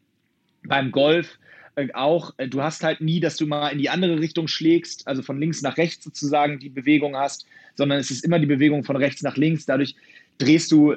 [0.64, 1.38] beim Golf
[1.76, 2.34] äh, auch.
[2.38, 5.40] Äh, du hast halt nie, dass du mal in die andere Richtung schlägst, also von
[5.40, 7.46] links nach rechts sozusagen die Bewegung hast,
[7.76, 9.66] sondern es ist immer die Bewegung von rechts nach links.
[9.66, 9.96] Dadurch
[10.38, 10.96] drehst du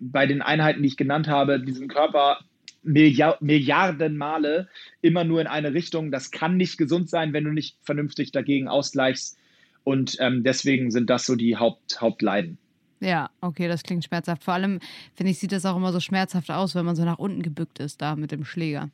[0.00, 2.40] bei den Einheiten, die ich genannt habe, diesen Körper
[2.82, 4.68] Milliard Milliarden Male
[5.02, 6.12] immer nur in eine Richtung.
[6.12, 9.36] Das kann nicht gesund sein, wenn du nicht vernünftig dagegen ausgleichst.
[9.82, 12.58] Und ähm, deswegen sind das so die Haupt, Hauptleiden.
[13.00, 14.44] Ja, okay, das klingt schmerzhaft.
[14.44, 14.80] Vor allem,
[15.14, 17.78] finde ich, sieht das auch immer so schmerzhaft aus, wenn man so nach unten gebückt
[17.78, 18.90] ist, da mit dem Schläger.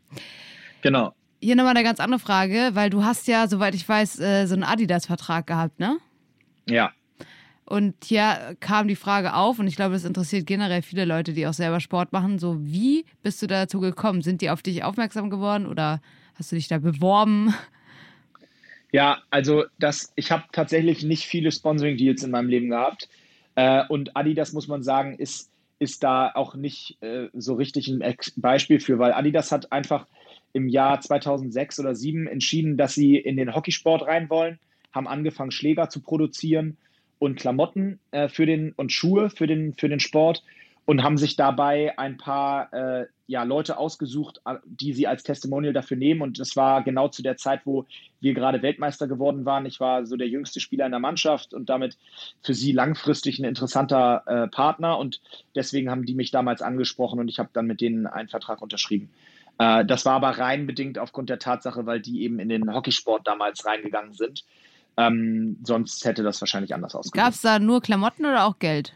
[0.82, 1.14] Genau.
[1.40, 4.54] Hier nochmal eine ganz andere Frage, weil du hast ja, soweit ich weiß, äh, so
[4.54, 5.98] einen Adidas-Vertrag gehabt, ne?
[6.68, 6.92] Ja.
[7.64, 11.46] Und hier kam die Frage auf, und ich glaube, das interessiert generell viele Leute, die
[11.46, 12.38] auch selber Sport machen.
[12.38, 14.20] So, wie bist du dazu gekommen?
[14.20, 16.00] Sind die auf dich aufmerksam geworden oder
[16.34, 17.54] hast du dich da beworben?
[18.92, 23.08] Ja, also das, ich habe tatsächlich nicht viele Sponsoring-Deals in meinem Leben gehabt.
[23.54, 28.02] Äh, und Adidas, muss man sagen, ist, ist da auch nicht äh, so richtig ein
[28.36, 30.06] Beispiel für, weil Adidas hat einfach
[30.52, 34.58] im Jahr 2006 oder 2007 entschieden, dass sie in den Hockeysport rein wollen,
[34.92, 36.76] haben angefangen, Schläger zu produzieren
[37.18, 40.42] und Klamotten äh, für den und Schuhe für den, für den Sport
[40.84, 45.72] und haben sich dabei ein paar äh, ja, Leute ausgesucht, äh, die sie als Testimonial
[45.72, 46.20] dafür nehmen.
[46.20, 47.86] Und das war genau zu der Zeit, wo
[48.20, 49.64] wir gerade Weltmeister geworden waren.
[49.64, 51.96] Ich war so der jüngste Spieler in der Mannschaft und damit
[52.42, 54.98] für sie langfristig ein interessanter äh, Partner.
[54.98, 55.20] Und
[55.54, 59.08] deswegen haben die mich damals angesprochen und ich habe dann mit denen einen Vertrag unterschrieben.
[59.58, 63.26] Äh, das war aber rein bedingt aufgrund der Tatsache, weil die eben in den Hockeysport
[63.26, 64.44] damals reingegangen sind.
[64.98, 67.24] Ähm, sonst hätte das wahrscheinlich anders ausgesehen.
[67.24, 68.92] Gab es da nur Klamotten oder auch Geld?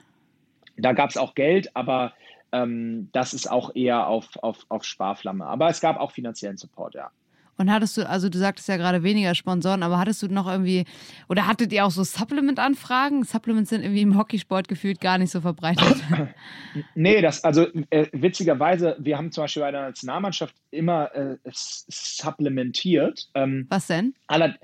[0.77, 2.13] Da gab es auch Geld, aber
[2.53, 5.45] ähm, das ist auch eher auf, auf, auf Sparflamme.
[5.47, 7.11] Aber es gab auch finanziellen Support, ja.
[7.59, 10.85] Und hattest du, also du sagtest ja gerade weniger Sponsoren, aber hattest du noch irgendwie,
[11.29, 13.25] oder hattet ihr auch so Supplement-Anfragen?
[13.25, 15.97] Supplements sind irgendwie im Hockeysport gefühlt gar nicht so verbreitet.
[16.95, 23.31] nee, das, also äh, witzigerweise, wir haben zum Beispiel bei der Nationalmannschaft immer äh, supplementiert.
[23.35, 24.15] Ähm, Was denn?
[24.27, 24.55] Aller,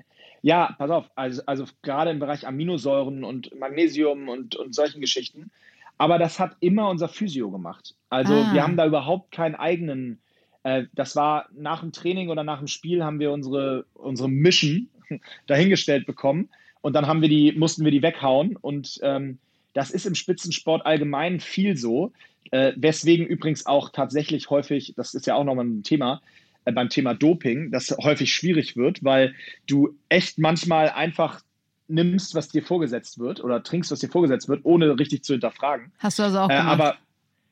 [0.43, 5.49] ja, pass auf, also, also gerade im Bereich Aminosäuren und Magnesium und, und solchen Geschichten
[5.97, 7.95] aber das hat immer unser Physio gemacht.
[8.09, 8.53] Also ah.
[8.53, 10.21] wir haben da überhaupt keinen eigenen.
[10.63, 14.89] Äh, das war nach dem Training oder nach dem Spiel haben wir unsere, unsere Mission
[15.47, 16.49] dahingestellt bekommen
[16.83, 18.57] und dann haben wir die, mussten wir die weghauen.
[18.57, 19.39] Und ähm,
[19.73, 22.11] das ist im Spitzensport allgemein viel so.
[22.51, 26.21] Äh, weswegen übrigens auch tatsächlich häufig, das ist ja auch nochmal ein Thema,
[26.65, 29.33] äh, beim Thema Doping, das häufig schwierig wird, weil
[29.65, 31.41] du echt manchmal einfach
[31.87, 35.91] nimmst, was dir vorgesetzt wird oder trinkst, was dir vorgesetzt wird, ohne richtig zu hinterfragen.
[35.99, 36.67] Hast du also auch äh, gemacht?
[36.67, 36.97] aber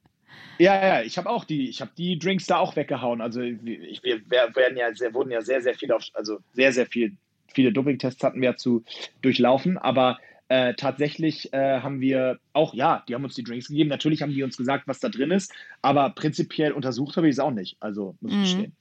[0.59, 3.21] ja, ja, ich habe auch die, ich habe die Drinks da auch weggehauen.
[3.21, 6.85] Also ich, wir werden ja sehr, wurden ja sehr, sehr viel auf, also sehr, sehr
[6.85, 7.15] viel,
[7.47, 8.83] viele Dopingtests hatten wir zu
[9.21, 10.19] durchlaufen, aber
[10.51, 13.89] äh, tatsächlich äh, haben wir auch, ja, die haben uns die Drinks gegeben.
[13.89, 17.39] Natürlich haben die uns gesagt, was da drin ist, aber prinzipiell untersucht habe ich es
[17.39, 17.77] auch nicht.
[17.79, 18.41] Also muss ich mhm.
[18.41, 18.75] gestehen.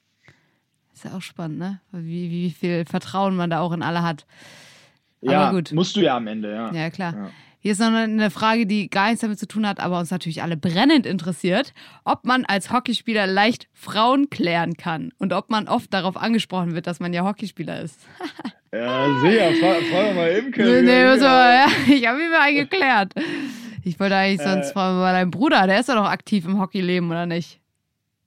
[0.93, 1.80] Ist ja auch spannend, ne?
[1.93, 4.26] Wie, wie viel Vertrauen man da auch in alle hat.
[5.23, 6.73] Ja, musst du ja am Ende, ja.
[6.73, 7.14] Ja, klar.
[7.14, 7.31] Ja.
[7.62, 10.43] Hier ist noch eine Frage, die gar nichts damit zu tun hat, aber uns natürlich
[10.43, 15.93] alle brennend interessiert, ob man als Hockeyspieler leicht Frauen klären kann und ob man oft
[15.93, 18.01] darauf angesprochen wird, dass man ja Hockeyspieler ist.
[18.73, 20.51] ja, sicher, frag, frag mal eben.
[20.57, 23.12] Nee, nee, so, ja, ich habe ihn mir eingeklärt.
[23.85, 27.11] Ich wollte eigentlich äh, sonst fragen, bei deinem Bruder, der ist doch aktiv im Hockeyleben,
[27.11, 27.61] oder nicht?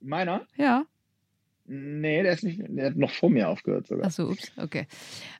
[0.00, 0.42] Meiner?
[0.56, 0.84] Ja.
[1.66, 4.06] Nee, der ist nicht, der hat noch vor mir aufgehört sogar.
[4.06, 4.86] Achso, ups, okay.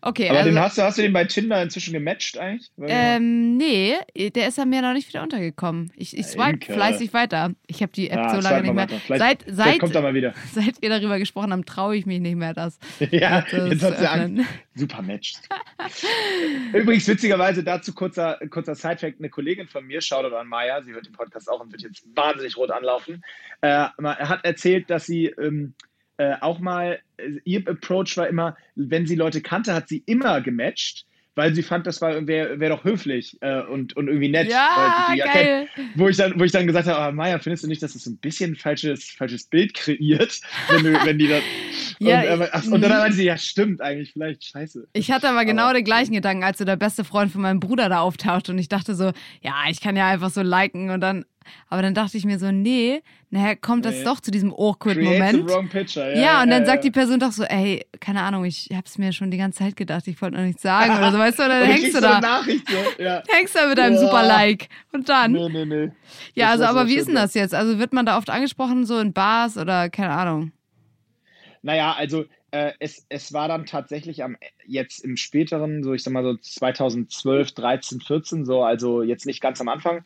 [0.01, 2.71] Okay, Aber also, den hast du, hast du den bei Tinder inzwischen gematcht eigentlich?
[2.81, 3.95] Ähm, nee,
[4.35, 5.93] der ist mir noch nicht wieder untergekommen.
[5.97, 6.73] Ich, ich swipe Imke.
[6.73, 7.53] fleißig weiter.
[7.67, 9.19] Ich habe die App Ah, so lange nicht mehr.
[9.19, 10.33] Seit, seit, kommt er mal wieder.
[10.55, 12.79] seit wir darüber gesprochen haben, traue ich mich nicht mehr, das.
[13.11, 14.49] Ja, das jetzt hat sie Angst.
[14.75, 15.35] Super Match.
[16.73, 21.07] Übrigens, witzigerweise dazu kurzer, kurzer Sidefact: Eine Kollegin von mir, Shoutout an Maya, sie hört
[21.07, 23.23] den Podcast auch und wird jetzt wahnsinnig rot anlaufen,
[23.61, 25.75] äh, hat erzählt, dass sie ähm,
[26.19, 30.41] äh, auch mal, äh, ihr Approach war immer, wenn sie Leute kannte, hat sie immer
[30.41, 31.07] gematcht,
[31.37, 34.49] weil sie fand, das wäre wär doch höflich äh, und, und irgendwie nett.
[34.49, 35.69] Ja, sie die geil.
[35.75, 35.89] kennt.
[35.97, 38.05] Wo ich, dann, wo ich dann gesagt habe, ah, Maya, findest du nicht, dass das
[38.05, 41.43] so ein bisschen ein falsches, falsches Bild kreiert, wenn, du, wenn die das.
[42.01, 44.89] Ja, und, ach, und dann meinte sie, ja, stimmt, eigentlich, vielleicht scheiße.
[44.95, 47.61] Ich hatte aber genau Aber- den gleichen Gedanken, als so der beste Freund von meinem
[47.61, 49.13] Bruder da auftaucht und ich dachte so,
[49.43, 51.25] ja, ich kann ja einfach so liken und dann,
[51.69, 54.05] aber dann dachte ich mir so, nee, nachher kommt das Nee.
[54.05, 55.49] doch zu diesem awkward Create Moment.
[55.49, 56.19] the wrong picture.
[56.19, 56.91] Ja, und dann ja, sagt ja.
[56.91, 60.07] die Person doch so, ey, keine Ahnung, ich hab's mir schon die ganze Zeit gedacht,
[60.07, 62.21] ich wollte noch nichts sagen oder so, weißt du, und dann Und hängst du da.
[62.21, 62.65] Nachricht
[62.99, 63.23] ja.
[63.29, 64.69] Hängst da mit deinem super Like.
[64.93, 65.33] Und dann?
[65.33, 65.91] Nee, nee, nee.
[66.35, 67.55] ja, Das also, aber wie ist denn das jetzt?
[67.55, 70.53] Also wird man da oft angesprochen, so in Bars oder keine Ahnung?
[71.63, 74.37] Naja, also äh, es, es war dann tatsächlich am
[74.67, 79.41] jetzt im späteren, so ich sag mal so 2012, 13, 14, so, also jetzt nicht
[79.41, 80.05] ganz am Anfang,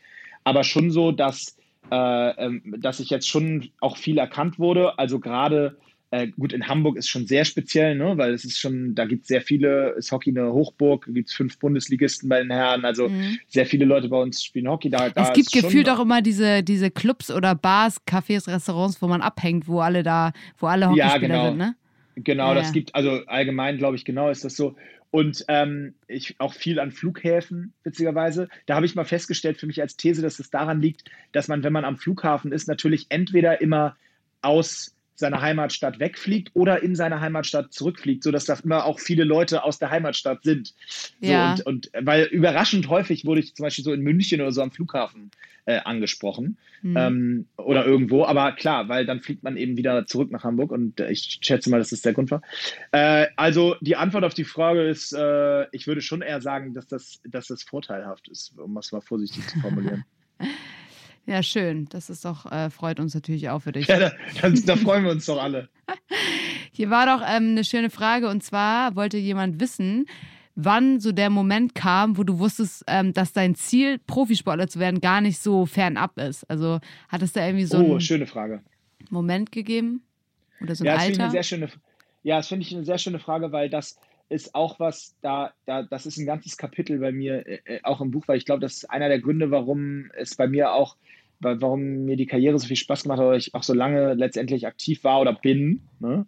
[0.49, 1.57] aber schon so, dass,
[1.91, 4.99] äh, ähm, dass ich jetzt schon auch viel erkannt wurde.
[4.99, 5.77] Also gerade
[6.11, 8.17] äh, gut, in Hamburg ist schon sehr speziell, ne?
[8.17, 11.35] weil es ist schon, da gibt es sehr viele, ist Hockey eine Hochburg, gibt es
[11.35, 13.39] fünf Bundesligisten bei den Herren, also Mhm.
[13.47, 14.89] sehr viele Leute bei uns spielen Hockey.
[14.89, 19.07] Da, da es gibt gefühlt auch immer diese, diese Clubs oder Bars, Cafés, Restaurants, wo
[19.07, 21.49] man abhängt, wo alle da, wo alle Ja, Hockeyspieler genau.
[21.51, 21.75] sind, ne?
[22.17, 22.73] Genau, Ja, das ja.
[22.73, 24.77] gibt, also allgemein glaube ich, genau ist das so.
[25.11, 28.49] Und ähm, ich auch viel an Flughäfen, witzigerweise.
[28.67, 31.63] Da habe ich mal festgestellt für mich als These, dass es daran liegt, dass man,
[31.63, 33.97] wenn man am Flughafen ist, natürlich entweder immer
[34.43, 39.65] aus seiner Heimatstadt wegfliegt oder in seine Heimatstadt zurückfliegt, sodass da immer auch viele Leute
[39.65, 40.75] aus der Heimatstadt sind.
[41.21, 41.51] So, Ja.
[41.51, 44.71] und, und weil überraschend häufig wurde ich zum Beispiel so in München oder so am
[44.71, 45.31] Flughafen
[45.67, 46.97] äh, angesprochen Hm.
[46.97, 48.25] ähm, oder irgendwo.
[48.25, 51.71] Aber klar, weil dann fliegt man eben wieder zurück nach Hamburg und äh, ich schätze
[51.71, 52.41] mal, dass das der Grund war.
[52.93, 56.87] Äh, also die Antwort auf die Frage ist, äh, ich würde schon eher sagen, dass
[56.87, 60.05] das, dass das vorteilhaft ist, um es mal vorsichtig zu formulieren.
[61.29, 61.87] Ja, schön.
[61.91, 63.87] Das ist doch, äh, freut uns natürlich auch für dich.
[63.87, 65.69] ja, da, da, da freuen wir uns doch alle.
[66.73, 70.07] Hier war doch ähm, eine schöne Frage und zwar wollte jemand wissen,
[70.55, 75.03] wann so der Moment kam, wo du wusstest, ähm, dass dein Ziel, Profisportler zu werden,
[75.03, 76.49] gar nicht so fernab ist.
[76.49, 78.63] Also hat es da irgendwie so oh, einen schöne Frage.
[79.11, 80.03] Moment gegeben?
[80.63, 81.33] Oder so ein Ja, das finde ich eine Alter?
[81.33, 81.69] sehr schöne,
[82.23, 83.99] ja, das finde ich eine sehr schöne Frage, weil das
[84.31, 88.01] ist auch was, da, da, das ist ein ganzes Kapitel bei mir, äh, äh, auch
[88.01, 90.97] im Buch, weil ich glaube, das ist einer der Gründe, warum es bei mir auch,
[91.41, 94.67] warum mir die Karriere so viel Spaß gemacht hat, oder ich auch so lange letztendlich
[94.67, 95.83] aktiv war oder bin.
[96.01, 96.27] Ne?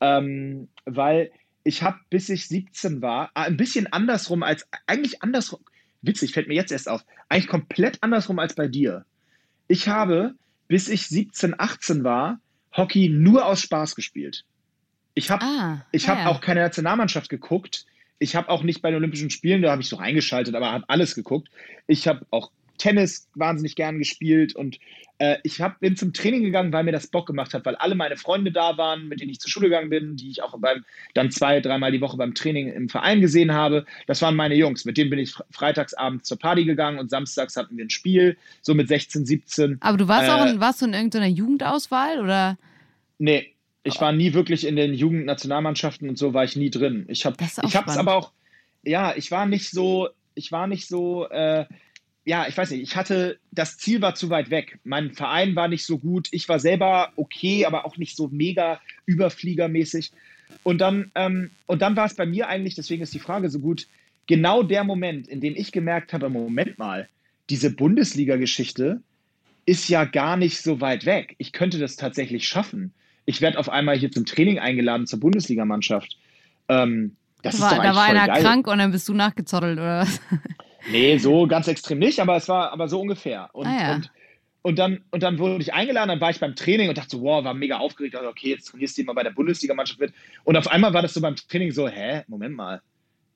[0.00, 1.30] Ähm, weil
[1.64, 5.60] ich habe, bis ich 17 war, ein bisschen andersrum als, eigentlich andersrum,
[6.02, 9.04] witzig, fällt mir jetzt erst auf, eigentlich komplett andersrum als bei dir.
[9.68, 10.34] Ich habe,
[10.68, 12.38] bis ich 17, 18 war,
[12.76, 14.44] Hockey nur aus Spaß gespielt.
[15.14, 16.26] Ich habe Ah, ich ja.
[16.26, 17.86] auch keine Nationalmannschaft geguckt.
[18.18, 20.84] Ich habe auch nicht bei den Olympischen Spielen, da habe ich so reingeschaltet, aber habe
[20.88, 21.48] alles geguckt.
[21.86, 24.78] Ich habe auch Tennis wahnsinnig gern gespielt und
[25.18, 27.94] äh, ich hab, bin zum Training gegangen, weil mir das Bock gemacht hat, weil alle
[27.94, 30.84] meine Freunde da waren, mit denen ich zur Schule gegangen bin, die ich auch beim,
[31.14, 33.86] dann zwei, dreimal die Woche beim Training im Verein gesehen habe.
[34.06, 34.84] Das waren meine Jungs.
[34.84, 38.36] Mit denen bin ich fre- freitagsabends zur Party gegangen und samstags hatten wir ein Spiel,
[38.60, 39.78] so mit 16, 17.
[39.80, 42.58] Aber du warst auch Äh, in, warst du in irgendeiner Jugendauswahl oder?
[43.18, 43.54] Nee,
[43.84, 47.06] ich war nie wirklich in den Jugendnationalmannschaften und so war ich nie drin.
[47.08, 47.98] Ich habe auch ich hab's spannend.
[48.00, 48.32] aber auch
[48.84, 51.64] ja, ich war nicht so ich war nicht so äh,
[52.26, 54.80] ja, ich weiß nicht, ich hatte das Ziel war zu weit weg.
[54.82, 58.80] Mein Verein war nicht so gut, ich war selber okay, aber auch nicht so mega
[59.06, 60.10] überfliegermäßig.
[60.64, 63.60] Und dann ähm, und dann war es bei mir eigentlich, deswegen ist die Frage so
[63.60, 63.86] gut,
[64.26, 67.08] genau der Moment, in dem ich gemerkt habe, Moment mal,
[67.48, 69.00] diese Bundesliga-Geschichte
[69.64, 71.36] ist ja gar nicht so weit weg.
[71.38, 72.92] Ich könnte das tatsächlich schaffen.
[73.24, 76.18] Ich werde auf einmal hier zum Training eingeladen zur Bundesligamannschaft.
[76.68, 78.42] Ähm, das Da ist war, doch da war einer geil.
[78.42, 80.20] krank und dann bist du nachgezottelt oder was?
[80.88, 83.48] Nee, so ganz extrem nicht, aber es war aber so ungefähr.
[83.52, 83.94] Und, Ah, ja.
[83.94, 84.10] und,
[84.62, 87.22] und, dann, und dann wurde ich eingeladen, dann war ich beim Training und dachte so,
[87.22, 88.16] wow, war mega aufgeregt.
[88.16, 90.12] Also, okay, jetzt trainierst du mal bei der Bundesligamannschaft mit.
[90.44, 92.80] Und auf einmal war das so beim Training so, hä, Moment mal,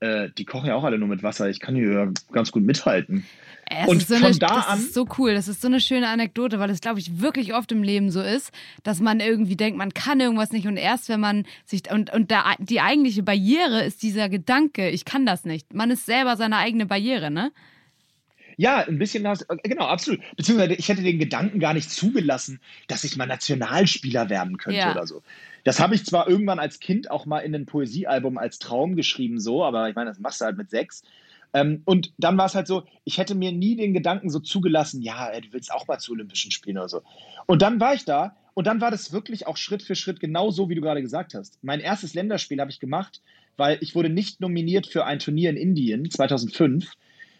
[0.00, 1.48] äh, die kochen ja auch alle nur mit Wasser.
[1.48, 3.24] Ich kann hier ganz gut mithalten.
[3.72, 5.32] Es Und so von eine, da das an- ist so cool.
[5.32, 8.20] Das ist so eine schöne Anekdote, weil es, glaube ich, wirklich oft im Leben so
[8.20, 8.50] ist,
[8.82, 12.32] dass man irgendwie denkt, man kann irgendwas nicht und erst wenn man sich und und
[12.32, 15.72] da, die eigentliche Barriere ist dieser Gedanke, ich kann das nicht.
[15.72, 17.52] Man ist selber seine eigene Barriere, ne?
[18.60, 20.20] Ja, ein bisschen, hast- genau, absolut.
[20.36, 24.92] Beziehungsweise ich hätte den Gedanken gar nicht zugelassen, dass ich mal Nationalspieler werden könnte Ja.
[24.92, 25.22] oder so.
[25.64, 29.40] Das habe ich zwar irgendwann als Kind auch mal in ein Poesiealbum als Traum geschrieben,
[29.40, 31.02] so, aber ich meine, das machst du halt mit sechs.
[31.54, 35.00] Ähm, und dann war es halt so, ich hätte mir nie den Gedanken so zugelassen,
[35.00, 37.00] ja, du willst auch mal zu Olympischen Spielen oder so.
[37.46, 40.50] Und dann war ich da und dann war das wirklich auch Schritt für Schritt genau
[40.50, 41.58] so, wie du gerade gesagt hast.
[41.62, 43.22] Mein erstes Länderspiel habe ich gemacht,
[43.56, 46.92] weil ich wurde nicht nominiert für ein Turnier in Indien 2005,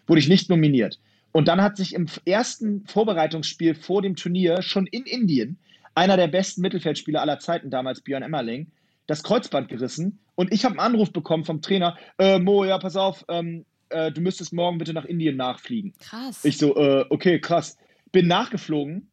[0.07, 0.99] wurde ich nicht nominiert.
[1.31, 5.57] Und dann hat sich im ersten Vorbereitungsspiel vor dem Turnier schon in Indien
[5.95, 8.71] einer der besten Mittelfeldspieler aller Zeiten damals, Björn Emmerling,
[9.07, 12.95] das Kreuzband gerissen und ich habe einen Anruf bekommen vom Trainer, äh, Mo, ja, pass
[12.95, 15.93] auf, ähm, äh, du müsstest morgen bitte nach Indien nachfliegen.
[15.99, 16.45] Krass.
[16.45, 17.77] Ich so, äh, okay, krass.
[18.11, 19.09] Bin nachgeflogen,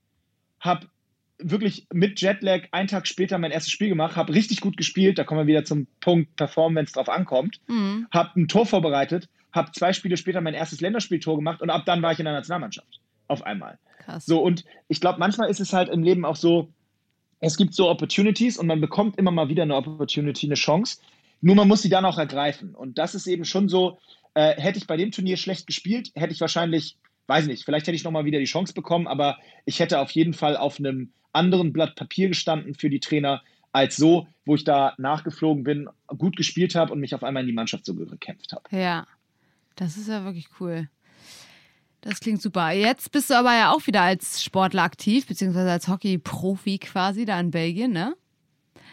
[0.61, 0.87] habe
[1.39, 5.25] wirklich mit Jetlag einen Tag später mein erstes Spiel gemacht, habe richtig gut gespielt, da
[5.25, 8.07] kommen wir wieder zum Punkt Perform, wenn es drauf ankommt, Mhm.
[8.13, 12.01] habe ein Tor vorbereitet, habe zwei Spiele später mein erstes Länderspieltor gemacht und ab dann
[12.01, 13.01] war ich in der Nationalmannschaft.
[13.27, 13.79] Auf einmal.
[13.99, 14.25] Krass.
[14.25, 16.73] So, und ich glaube, manchmal ist es halt im Leben auch so,
[17.41, 21.01] es gibt so Opportunities und man bekommt immer mal wieder eine Opportunity, eine Chance.
[21.41, 22.75] Nur man muss sie dann auch ergreifen.
[22.75, 23.99] Und das ist eben schon so,
[24.35, 26.97] äh, hätte ich bei dem Turnier schlecht gespielt, hätte ich wahrscheinlich,
[27.27, 30.33] weiß nicht, vielleicht hätte ich nochmal wieder die Chance bekommen, aber ich hätte auf jeden
[30.33, 33.43] Fall auf einem anderen Blatt Papier gestanden für die Trainer,
[33.73, 37.49] als so, wo ich da nachgeflogen bin, gut gespielt habe und mich auf einmal in
[37.49, 38.65] die Mannschaft so gekämpft habe.
[38.71, 39.07] Ja,
[39.79, 40.89] das ist ja wirklich cool.
[42.01, 42.71] Das klingt super.
[42.71, 47.39] Jetzt bist du aber ja auch wieder als Sportler aktiv, beziehungsweise als Hockey-Profi quasi da
[47.41, 48.15] in Belgien, ne?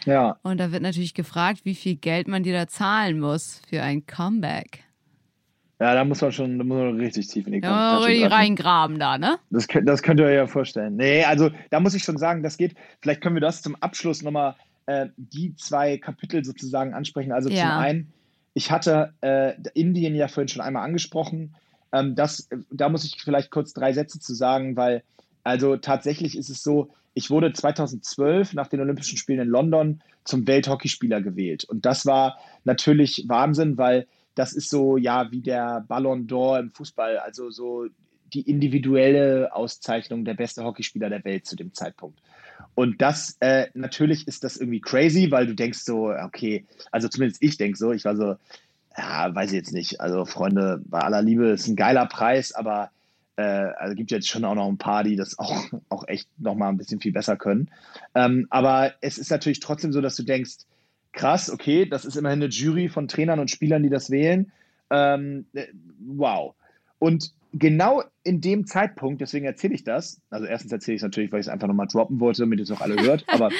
[0.04, 0.38] Ja.
[0.42, 4.06] Und da wird natürlich gefragt, wie viel Geld man dir da zahlen muss für ein
[4.06, 4.84] Comeback.
[5.78, 8.98] Ja, da muss man schon, da muss man richtig tief in die Ja, richtig reingraben
[8.98, 9.38] da, ne?
[9.50, 10.96] Das, könnt- das könnt ihr euch ja vorstellen.
[10.96, 12.74] Nee, also da muss ich schon sagen, das geht.
[13.02, 14.56] Vielleicht können wir das zum Abschluss nochmal
[14.86, 17.32] äh, die zwei Kapitel sozusagen ansprechen.
[17.32, 17.78] Also zum Ja.
[17.78, 18.12] einen,
[18.56, 21.54] ich hatte äh, Indien ja vorhin schon einmal angesprochen.
[21.92, 25.02] Ähm, das, da muss ich vielleicht kurz drei Sätze zu sagen, weil
[25.44, 30.46] also tatsächlich ist es so, ich wurde 2012 nach den Olympischen Spielen in London zum
[30.46, 31.64] Welthockeyspieler gewählt.
[31.64, 36.70] Und das war natürlich Wahnsinn, weil das ist so, ja, wie der Ballon d'Or im
[36.70, 37.84] Fußball, also so
[38.32, 42.18] die individuelle Auszeichnung der beste Hockeyspieler der Welt zu dem Zeitpunkt.
[42.74, 47.42] Und das, äh, natürlich ist das irgendwie crazy, weil du denkst so, okay, also zumindest
[47.42, 48.36] ich denke so, ich war so,
[48.96, 50.00] ja, weiß ich jetzt nicht.
[50.00, 52.90] Also Freunde, bei aller Liebe ist ein geiler Preis, aber
[53.36, 56.70] äh, also gibt jetzt schon auch noch ein paar, die das auch, auch echt nochmal
[56.70, 57.70] ein bisschen viel besser können.
[58.14, 60.64] Ähm, aber es ist natürlich trotzdem so, dass du denkst,
[61.12, 64.52] krass, okay, das ist immerhin eine Jury von Trainern und Spielern, die das wählen.
[64.90, 65.66] Ähm, äh,
[65.98, 66.54] wow.
[66.98, 71.32] Und genau in dem Zeitpunkt, deswegen erzähle ich das, also erstens erzähle ich es natürlich,
[71.32, 73.50] weil ich es einfach nochmal droppen wollte, damit es auch alle hört, aber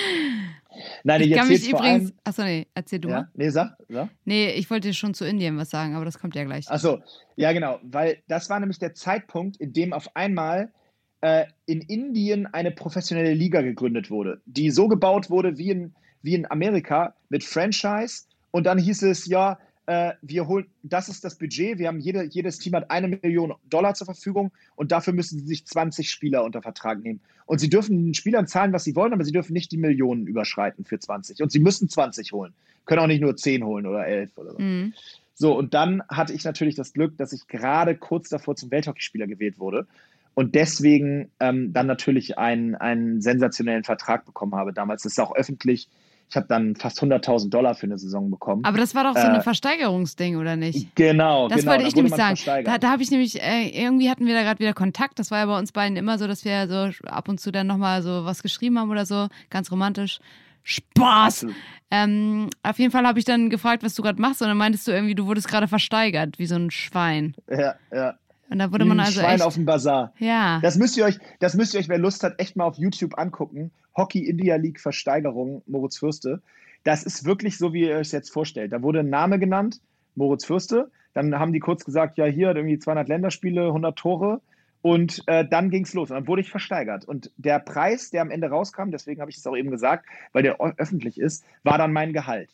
[1.04, 2.04] nein, ich, Ich kann erzähle mich vor übrigens.
[2.10, 2.18] allem.
[2.24, 3.28] Achso, nee, erzähl du Ja, mal.
[3.34, 4.08] nee, sag, sag.
[4.24, 6.70] Nee, ich wollte schon zu Indien was sagen, aber das kommt ja gleich.
[6.70, 7.00] Achso,
[7.36, 10.72] ja, genau, weil das war nämlich der Zeitpunkt, in dem auf einmal
[11.20, 16.34] äh, in Indien eine professionelle Liga gegründet wurde, die so gebaut wurde wie in, wie
[16.34, 18.24] in Amerika mit Franchise.
[18.50, 22.24] Und dann hieß es, ja, äh, wir holen, das ist das Budget, wir haben jede,
[22.24, 26.44] jedes Team hat eine Million Dollar zur Verfügung und dafür müssen sie sich 20 Spieler
[26.44, 27.20] unter Vertrag nehmen.
[27.46, 30.26] Und sie dürfen den Spielern zahlen, was sie wollen, aber sie dürfen nicht die Millionen
[30.26, 31.40] überschreiten für 20.
[31.42, 32.52] Und sie müssen 20 holen.
[32.84, 34.58] Können auch nicht nur 10 holen oder 11 oder so.
[34.58, 34.92] Mhm.
[35.34, 39.26] So, und dann hatte ich natürlich das Glück, dass ich gerade kurz davor zum Welthockeyspieler
[39.26, 39.86] gewählt wurde
[40.34, 45.02] und deswegen ähm, dann natürlich einen, einen sensationellen Vertrag bekommen habe damals.
[45.02, 45.88] Das ist auch öffentlich.
[46.28, 48.64] Ich habe dann fast 100.000 Dollar für eine Saison bekommen.
[48.64, 50.94] Aber das war doch so ein Äh, Versteigerungsding, oder nicht?
[50.96, 51.72] genau, Das genau.
[51.72, 52.36] wollte ich nämlich sagen.
[52.64, 55.18] Da, da habe ich nämlich, äh, irgendwie hatten wir da gerade wieder Kontakt.
[55.20, 57.68] Das war ja bei uns beiden immer so, dass wir so ab und zu dann
[57.68, 59.28] nochmal so was geschrieben haben oder so.
[59.50, 60.18] Ganz romantisch.
[60.64, 61.46] Spaß!
[61.92, 64.42] Ähm, auf jeden Fall habe ich dann gefragt, was du gerade machst.
[64.42, 67.36] Und dann meintest du irgendwie, du wurdest gerade versteigert, wie so ein Schwein.
[67.48, 68.14] Ja, ja.
[68.48, 69.42] Und da wurde man ein also Schwein echt.
[69.42, 70.12] auf dem Bazar.
[70.18, 70.60] ja.
[70.60, 73.18] Das müsst ihr euch, das müsst ihr euch, wer Lust hat, echt mal auf YouTube
[73.18, 73.70] angucken.
[73.96, 76.42] Hockey India League Versteigerung Moritz Fürste.
[76.84, 78.72] Das ist wirklich so, wie ihr euch jetzt vorstellt.
[78.72, 79.80] Da wurde ein Name genannt,
[80.14, 80.90] Moritz Fürste.
[81.14, 84.40] Dann haben die kurz gesagt, ja, hier hat irgendwie 200 Länderspiele, 100 Tore.
[84.82, 86.10] Und äh, dann ging es los.
[86.10, 87.06] Und dann wurde ich versteigert.
[87.06, 90.44] Und der Preis, der am Ende rauskam, deswegen habe ich es auch eben gesagt, weil
[90.44, 92.50] der öffentlich ist, war dann mein Gehalt.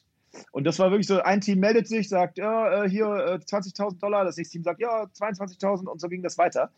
[0.52, 3.98] Und das war wirklich so, ein Team meldet sich, sagt, ja, äh, hier äh, 20.000
[4.00, 6.70] Dollar, das nächste Team sagt, ja, 22.000 und so ging das weiter.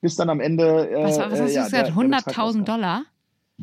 [0.00, 0.88] Bis dann am Ende.
[0.90, 1.72] Äh, Was, was hast äh, du ja, gesagt?
[1.72, 2.64] der- der Betrag 100.000 rauskam.
[2.64, 3.02] Dollar?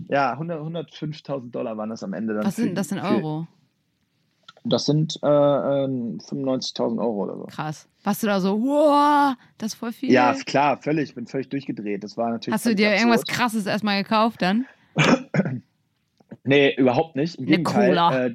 [0.08, 2.46] Ja, 100 105.000 Dollar waren das am Ende dann.
[2.46, 3.48] Was sind das in Euro?
[4.66, 7.44] Das sind äh, äh, 95.000 Euro oder so.
[7.46, 7.88] Krass.
[8.04, 10.12] Warst du da so, wow, das ist voll viel?
[10.12, 11.10] Ja, klar, völlig.
[11.10, 12.04] Ich bin völlig durchgedreht.
[12.04, 12.54] Das war natürlich.
[12.54, 13.38] Hast du dir irgendwas absurd.
[13.38, 14.66] krasses erstmal gekauft dann?
[16.44, 17.36] Nee, überhaupt nicht.
[17.36, 17.90] Im Eine Gegenteil.
[17.90, 18.26] Cola.
[18.28, 18.34] Äh,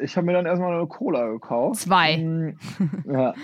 [0.00, 1.80] ich habe mir dann erstmal eine Cola gekauft.
[1.80, 2.16] Zwei.
[2.18, 2.58] Mm,
[3.12, 3.34] ja.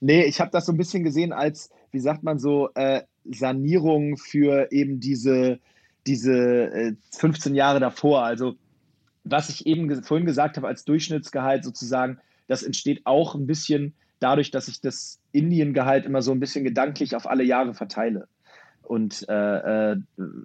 [0.00, 4.16] Nee, ich habe das so ein bisschen gesehen als, wie sagt man so, äh, Sanierung
[4.16, 5.58] für eben diese,
[6.06, 8.24] diese äh, 15 Jahre davor.
[8.24, 8.54] Also
[9.24, 13.94] was ich eben ge vorhin gesagt habe als Durchschnittsgehalt sozusagen, das entsteht auch ein bisschen
[14.18, 18.28] dadurch, dass ich das Indiengehalt immer so ein bisschen gedanklich auf alle Jahre verteile.
[18.82, 19.96] Und äh, äh,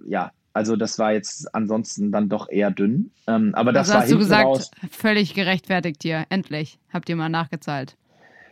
[0.06, 3.10] ja, also das war jetzt ansonsten dann doch eher dünn.
[3.26, 4.70] Ähm, aber das also war hast du gesagt, raus.
[4.90, 6.24] völlig gerechtfertigt hier.
[6.30, 7.98] Endlich habt ihr mal nachgezahlt.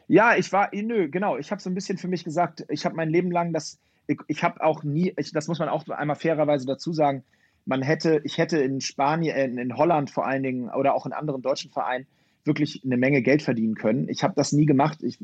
[0.06, 1.38] Ja, ich war, nö, genau.
[1.38, 4.18] Ich habe so ein bisschen für mich gesagt, ich habe mein Leben lang das, ich,
[4.28, 7.24] ich habe auch nie, ich, das muss man auch einmal fairerweise dazu sagen,
[7.64, 11.14] man hätte, ich hätte in Spanien, in, in Holland vor allen Dingen oder auch in
[11.14, 12.06] anderen deutschen Vereinen
[12.44, 14.10] wirklich eine Menge Geld verdienen können.
[14.10, 15.02] Ich habe das nie gemacht.
[15.02, 15.18] Ich,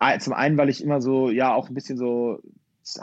[0.00, 2.40] äh, zum einen, weil ich immer so, ja, auch ein bisschen so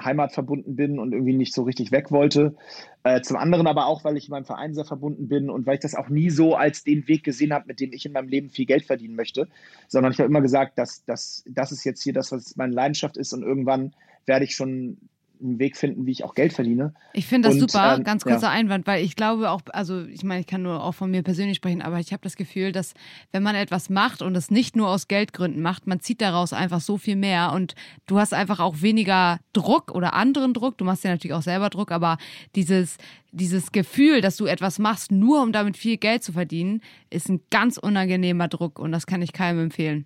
[0.04, 2.56] heimatverbunden bin und irgendwie nicht so richtig weg wollte.
[3.04, 5.80] Äh, zum anderen aber auch, weil ich meinem Verein sehr verbunden bin und weil ich
[5.80, 8.50] das auch nie so als den Weg gesehen habe, mit dem ich in meinem Leben
[8.50, 9.48] viel Geld verdienen möchte,
[9.88, 13.18] sondern ich habe immer gesagt, dass, dass das ist jetzt hier das, was meine Leidenschaft
[13.18, 13.94] ist und irgendwann
[14.26, 14.98] werde ich schon
[15.42, 16.94] einen Weg finden, wie ich auch Geld verdiene.
[17.14, 18.52] Ich finde das Und, super, ähm, ganz kurzer ja.
[18.52, 21.58] Einwand, weil ich glaube auch, also ich meine, ich kann nur auch von mir persönlich
[21.58, 22.94] sprechen, aber ich habe das Gefühl, dass
[23.32, 26.82] wenn man etwas macht und es nicht nur aus Geldgründen macht, man zieht daraus einfach
[26.82, 27.76] so viel mehr und
[28.06, 30.78] du hast einfach auch weniger Druck oder anderen Druck.
[30.78, 32.18] Du machst ja natürlich auch selber Druck, aber
[32.56, 32.98] dieses,
[33.32, 37.42] dieses Gefühl, dass du etwas machst, nur um damit viel Geld zu verdienen, ist ein
[37.50, 40.06] ganz unangenehmer Druck und das kann ich keinem empfehlen.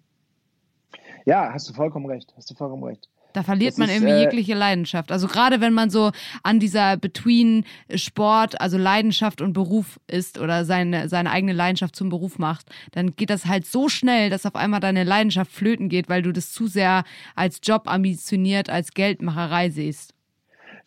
[1.25, 2.33] Ja, hast du vollkommen recht.
[2.35, 3.09] Hast du vollkommen recht.
[3.33, 5.11] Da verliert Das man ist, irgendwie äh, jegliche Leidenschaft.
[5.11, 6.11] Also gerade wenn man so
[6.43, 12.09] an dieser Between Sport, also Leidenschaft und Beruf ist oder seine, seine eigene Leidenschaft zum
[12.09, 16.09] Beruf macht, dann geht das halt so schnell, dass auf einmal deine Leidenschaft flöten geht,
[16.09, 17.03] weil du das zu sehr
[17.35, 20.13] als Job ambitioniert, als Geldmacherei siehst.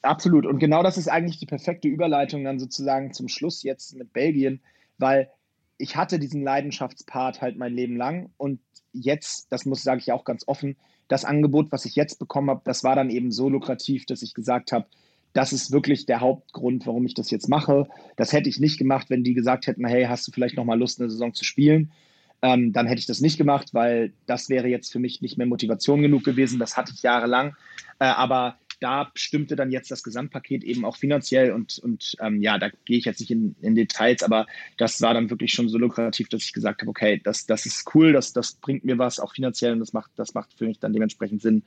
[0.02, 0.46] Absolut.
[0.46, 4.60] Und genau das ist eigentlich die perfekte Überleitung dann sozusagen zum Schluss jetzt mit Belgien,
[4.98, 5.30] weil
[5.78, 8.60] ich hatte diesen Leidenschaftspart halt mein Leben lang und
[8.92, 10.76] jetzt, das muss sage ich auch ganz offen,
[11.08, 14.34] das Angebot, was ich jetzt bekommen habe, das war dann eben so lukrativ, dass ich
[14.34, 14.86] gesagt habe,
[15.32, 17.86] das ist wirklich der Hauptgrund, warum ich das jetzt mache.
[18.16, 20.78] Das hätte ich nicht gemacht, wenn die gesagt hätten, hey, hast du vielleicht noch mal
[20.78, 21.92] Lust, eine Saison zu spielen?
[22.40, 25.46] Ähm, dann hätte ich das nicht gemacht, weil das wäre jetzt für mich nicht mehr
[25.46, 26.58] Motivation genug gewesen.
[26.58, 27.54] Das hatte ich jahrelang.
[27.98, 32.58] Äh, aber da stimmte dann jetzt das Gesamtpaket eben auch finanziell und, und ähm, ja,
[32.58, 34.46] da gehe ich jetzt nicht in, in Details, aber
[34.76, 37.94] das war dann wirklich schon so lukrativ, dass ich gesagt habe, okay, das, das ist
[37.94, 40.78] cool, das, das bringt mir was, auch finanziell und das macht, das macht für mich
[40.78, 41.62] dann dementsprechend Sinn,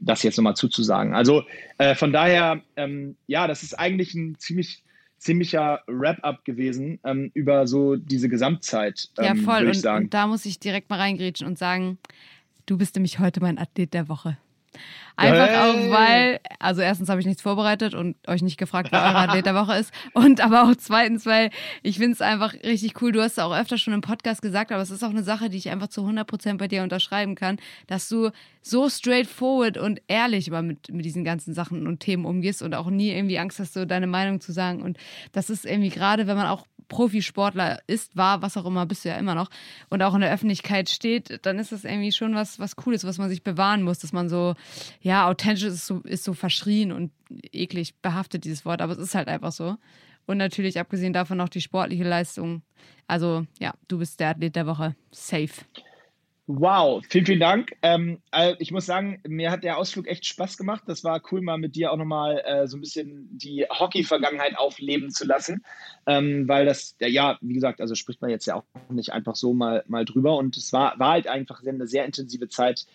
[0.00, 1.14] das jetzt nochmal zuzusagen.
[1.14, 1.44] Also
[1.78, 4.82] äh, von daher, ähm, ja, das ist eigentlich ein ziemlich
[5.18, 9.60] ziemlicher Wrap-up gewesen ähm, über so diese Gesamtzeit, ähm, Ja, voll.
[9.60, 10.04] würde ich Und, sagen.
[10.04, 11.98] und da muss ich direkt mal reingrätschen und sagen,
[12.66, 14.36] du bist nämlich heute mein Athlet der Woche.
[15.16, 15.56] Einfach Hey.
[15.56, 19.46] auch, weil, also erstens habe ich nichts vorbereitet und euch nicht gefragt, wer euer Athlet
[19.46, 19.92] der Woche ist.
[20.12, 21.50] Und aber auch zweitens, weil
[21.82, 23.12] ich finde es einfach richtig cool.
[23.12, 25.48] Du hast es auch öfter schon im Podcast gesagt, aber es ist auch eine Sache,
[25.48, 27.56] die ich einfach zu 100% bei dir unterschreiben kann,
[27.86, 32.62] dass du so straightforward und ehrlich aber mit, mit diesen ganzen Sachen und Themen umgehst
[32.62, 34.82] und auch nie irgendwie Angst hast, so deine Meinung zu sagen.
[34.82, 34.98] Und
[35.32, 39.08] das ist irgendwie gerade, wenn man auch Profisportler ist, war, was auch immer, bist du
[39.08, 39.48] ja immer noch,
[39.88, 43.18] und auch in der Öffentlichkeit steht, dann ist das irgendwie schon was, was Cooles, was
[43.18, 44.54] man sich bewahren muss, dass man so,
[45.00, 47.12] ja, authentisch ist so, ist so verschrien und
[47.52, 49.76] eklig behaftet, dieses Wort, aber es ist halt einfach so.
[50.26, 52.62] Und natürlich, abgesehen davon, noch die sportliche Leistung.
[53.06, 54.96] Also, ja, du bist der Athlet der Woche.
[55.12, 55.52] Safe.
[56.48, 57.72] Wow, vielen, vielen Dank.
[57.82, 60.84] Ähm, äh, ich muss sagen, mir hat der Ausflug echt Spaß gemacht.
[60.86, 65.10] Das war cool, mal mit dir auch nochmal äh, so ein bisschen die Hockey-Vergangenheit aufleben
[65.10, 65.64] zu lassen.
[66.06, 69.34] Ähm, weil das, ja, ja, wie gesagt, also spricht man jetzt ja auch nicht einfach
[69.34, 70.36] so mal, mal drüber.
[70.36, 72.86] Und es war, war halt einfach eine sehr intensive Zeit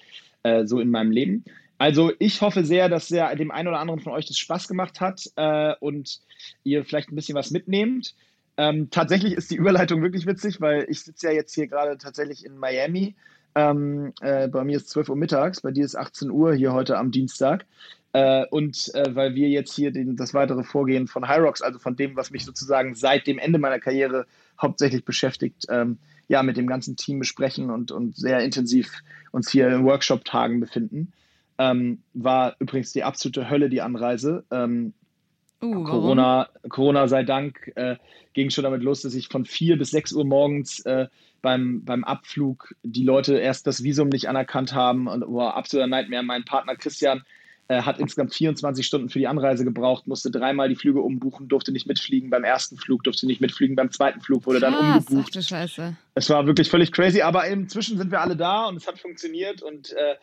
[0.43, 1.43] äh, so in meinem Leben.
[1.78, 5.02] Also ich hoffe sehr, dass der, dem einen oder anderen von euch das Spaß gemacht
[5.02, 6.22] hat äh, und
[6.64, 8.16] ihr vielleicht ein bisschen was mitnehmt.
[8.56, 12.45] Ähm, tatsächlich ist die Überleitung wirklich witzig, weil ich sitze ja jetzt hier gerade tatsächlich
[12.45, 13.16] in Miami.
[13.56, 16.97] Ähm, äh, bei mir ist 12 Uhr mittags, bei dir ist 18 Uhr hier heute
[16.97, 17.66] am Dienstag.
[18.14, 21.95] Äh, und äh, weil wir jetzt hier den, das weitere Vorgehen von Hyrox, also von
[21.95, 24.26] dem, was mich sozusagen seit dem Ende meiner Karriere
[24.62, 25.97] hauptsächlich beschäftigt, ähm,
[26.28, 31.14] ja, mit dem ganzen Team besprechen und, und sehr intensiv uns hier in Workshop-Tagen befinden.
[31.58, 34.43] Ähm, war übrigens die absolute Hölle, die Anreise.
[34.52, 34.93] Ähm,
[35.62, 35.84] Uh?
[35.84, 37.95] Corona, Corona sei Dank äh,
[38.34, 41.07] ging schon damit los, dass ich von 4 bis 6 Uhr morgens äh,
[41.41, 46.24] beim, beim Abflug die Leute erst das Visum nicht anerkannt haben und war absoluter Nightmare.
[46.24, 47.24] Mein Partner Christian
[47.68, 51.72] äh, hat insgesamt 24 Stunden für die Anreise gebraucht, musste dreimal die Flüge umbuchen, durfte
[51.72, 55.09] nicht mitfliegen beim ersten Flug, durfte nicht mitfliegen beim zweiten Flug, wurde dann Krass, ach
[55.09, 55.36] umgebucht.
[55.36, 55.95] du Scheiße.
[56.14, 59.62] Es war wirklich völlig crazy, aber inzwischen sind wir alle da und es hat funktioniert
[59.62, 60.16] und äh,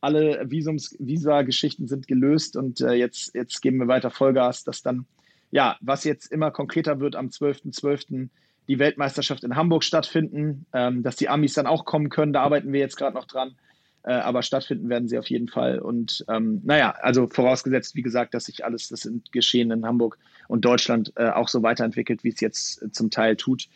[0.00, 5.06] alle Visums, Visa-Geschichten sind gelöst und äh, jetzt, jetzt geben wir weiter Vollgas, dass dann,
[5.52, 8.30] ja, was jetzt immer konkreter wird am 12.12.
[8.66, 12.32] die Weltmeisterschaft in Hamburg stattfinden, ähm, dass die Amis dann auch kommen können.
[12.32, 13.54] Da arbeiten wir jetzt gerade noch dran.
[14.06, 15.80] Äh, aber stattfinden werden sie auf jeden Fall.
[15.80, 20.64] Und ähm, naja, also vorausgesetzt, wie gesagt, dass sich alles, das Geschehen in Hamburg und
[20.64, 23.66] Deutschland äh, auch so weiterentwickelt, wie es jetzt äh, zum Teil tut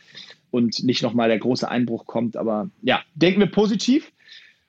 [0.53, 2.37] und nicht nochmal der große Einbruch kommt.
[2.37, 4.13] Aber ja, denken wir positiv.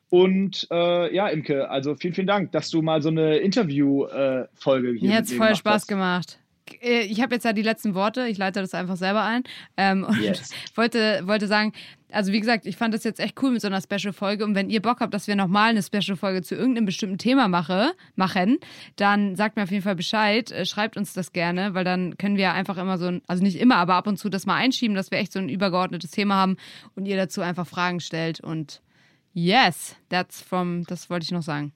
[0.10, 4.98] Und äh, ja, Imke, also vielen, vielen Dank, dass du mal so eine Interview-Folge äh,
[4.98, 5.88] hier Mir hat es voll Spaß hast.
[5.88, 6.40] gemacht.
[6.82, 9.44] Äh, ich habe jetzt ja die letzten Worte, ich leite das einfach selber ein.
[9.78, 10.52] Ähm, und yes.
[10.76, 11.74] wollte, wollte sagen,
[12.12, 14.44] also wie gesagt, ich fand das jetzt echt cool mit so einer Special-Folge.
[14.44, 17.94] Und wenn ihr Bock habt, dass wir nochmal eine Special-Folge zu irgendeinem bestimmten Thema mache,
[18.16, 18.58] machen,
[18.96, 20.52] dann sagt mir auf jeden Fall Bescheid.
[20.52, 23.60] Äh, schreibt uns das gerne, weil dann können wir einfach immer so ein, also nicht
[23.60, 26.36] immer, aber ab und zu das mal einschieben, dass wir echt so ein übergeordnetes Thema
[26.36, 26.58] haben
[26.96, 28.40] und ihr dazu einfach Fragen stellt.
[28.42, 28.82] Und
[29.34, 31.74] yes, that's from, das wollte ich noch sagen.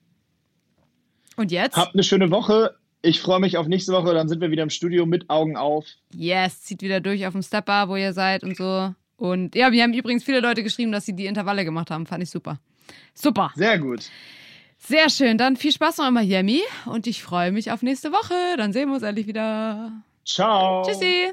[1.36, 1.76] Und jetzt?
[1.76, 2.76] Habt eine schöne Woche.
[3.06, 4.12] Ich freue mich auf nächste Woche.
[4.14, 5.86] Dann sind wir wieder im Studio mit Augen auf.
[6.12, 8.92] Yes, zieht wieder durch auf dem Stepper, wo ihr seid und so.
[9.16, 12.06] Und ja, wir haben übrigens viele Leute geschrieben, dass sie die Intervalle gemacht haben.
[12.06, 12.58] Fand ich super.
[13.14, 13.52] Super.
[13.54, 14.10] Sehr gut.
[14.78, 15.38] Sehr schön.
[15.38, 18.34] Dann viel Spaß noch in Miami und ich freue mich auf nächste Woche.
[18.56, 19.92] Dann sehen wir uns endlich wieder.
[20.24, 20.82] Ciao.
[20.84, 21.32] Tschüssi.